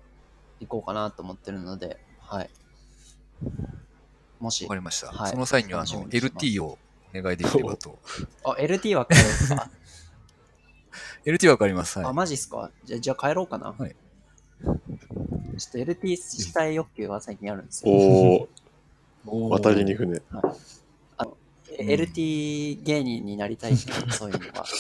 [0.60, 2.50] 行こうかなと思ってるので、はい。
[4.40, 5.08] もしわか、りました。
[5.08, 6.78] はいその際にはあの LT を
[7.16, 7.98] お願いできればと。
[8.44, 9.70] あ、LT は帰るんですか？
[11.26, 12.00] LT わかります。
[12.00, 12.14] あ、はい。
[12.14, 12.72] マジっすか？
[12.84, 13.74] じゃあ、じゃあ帰ろうかな。
[13.78, 13.96] はい
[14.64, 17.94] ちょっと LT したい欲求が最近あるんですよ。
[17.94, 18.48] お
[19.48, 20.22] お渡りに船。
[21.78, 24.66] え LT 芸人になりたいっていうそういうのは。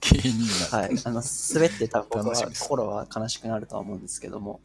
[0.00, 0.90] 芸人なんはい。
[1.04, 1.22] あの、
[1.54, 4.60] 滑って多分僕は心は悲しくなるとは思うんですけども。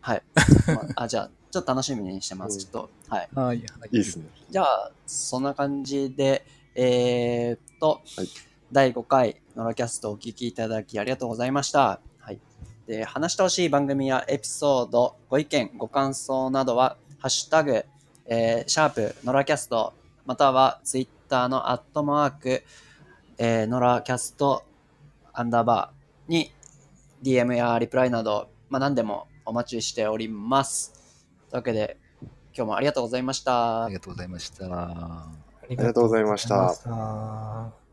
[0.00, 0.22] はい。
[0.66, 2.54] まあ、 あじゃあ、ちょっと楽しみにしてます。
[2.54, 2.90] うんちょっと。
[3.08, 3.28] はい。
[3.32, 3.46] はい。
[3.46, 3.62] はいい
[3.92, 4.26] いですね。
[4.50, 8.28] じゃあ、そんな感じで、えー、っと、はい
[8.70, 12.00] 第5回ノラキャストをお聞きいただきありがとうございました。
[12.18, 12.38] はい。
[12.86, 17.84] で、話してほしい番組やエピソード、ご意見、ご感想などは、ハッシュタグ、
[18.26, 19.94] えー、シャープ、ノラキャスト、
[20.26, 22.62] またはツイッターのアットマーク、
[23.38, 24.64] えー、ノラキャスト、
[25.32, 26.52] アンダーバーに
[27.22, 30.92] DM やリプライなど、まあ、何でもお待ちしております。
[31.50, 31.96] というわけで、
[32.54, 32.86] 今日もあり。
[32.86, 33.84] がとうございました。
[33.84, 35.26] ありがとうございましたあ
[35.70, 37.87] りがとうございました